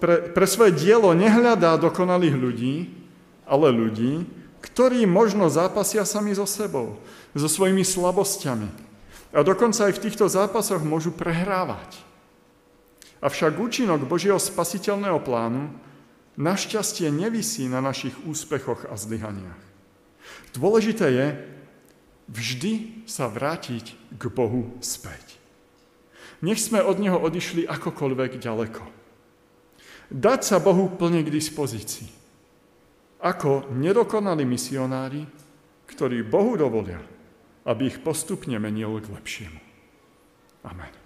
pre, 0.03 0.15
pre 0.35 0.45
svoje 0.47 0.71
dielo 0.75 1.15
nehľadá 1.15 1.79
dokonalých 1.79 2.35
ľudí, 2.35 2.75
ale 3.47 3.71
ľudí, 3.71 4.27
ktorí 4.59 5.07
možno 5.07 5.47
zápasia 5.47 6.03
sami 6.03 6.35
so 6.35 6.43
sebou, 6.43 6.99
so 7.31 7.47
svojimi 7.47 7.87
slabosťami, 7.87 8.87
a 9.35 9.43
dokonca 9.43 9.91
aj 9.91 9.99
v 9.99 10.03
týchto 10.07 10.31
zápasoch 10.31 10.83
môžu 10.87 11.11
prehrávať. 11.11 11.99
Avšak 13.19 13.59
účinok 13.59 14.07
Božieho 14.07 14.39
spasiteľného 14.39 15.19
plánu 15.19 15.73
našťastie 16.39 17.11
nevisí 17.11 17.67
na 17.67 17.83
našich 17.83 18.15
úspechoch 18.23 18.87
a 18.87 18.95
zlyhaniach. 18.95 19.61
Dôležité 20.55 21.05
je 21.11 21.27
vždy 22.31 23.03
sa 23.09 23.27
vrátiť 23.27 23.99
k 24.15 24.23
Bohu 24.31 24.79
späť. 24.79 25.26
Nech 26.41 26.61
sme 26.61 26.81
od 26.81 26.97
Neho 27.01 27.17
odišli 27.17 27.65
akokoľvek 27.65 28.31
ďaleko. 28.37 28.83
Dať 30.07 30.39
sa 30.41 30.57
Bohu 30.63 30.87
plne 30.93 31.21
k 31.25 31.33
dispozícii. 31.33 32.07
Ako 33.21 33.73
nedokonalí 33.73 34.45
misionári, 34.45 35.25
ktorí 35.89 36.21
Bohu 36.21 36.53
dovolia, 36.55 37.01
aby 37.65 37.89
ich 37.89 37.97
postupne 38.01 38.55
menil 38.61 39.01
k 39.01 39.11
lepšiemu. 39.11 39.59
Amen. 40.65 40.96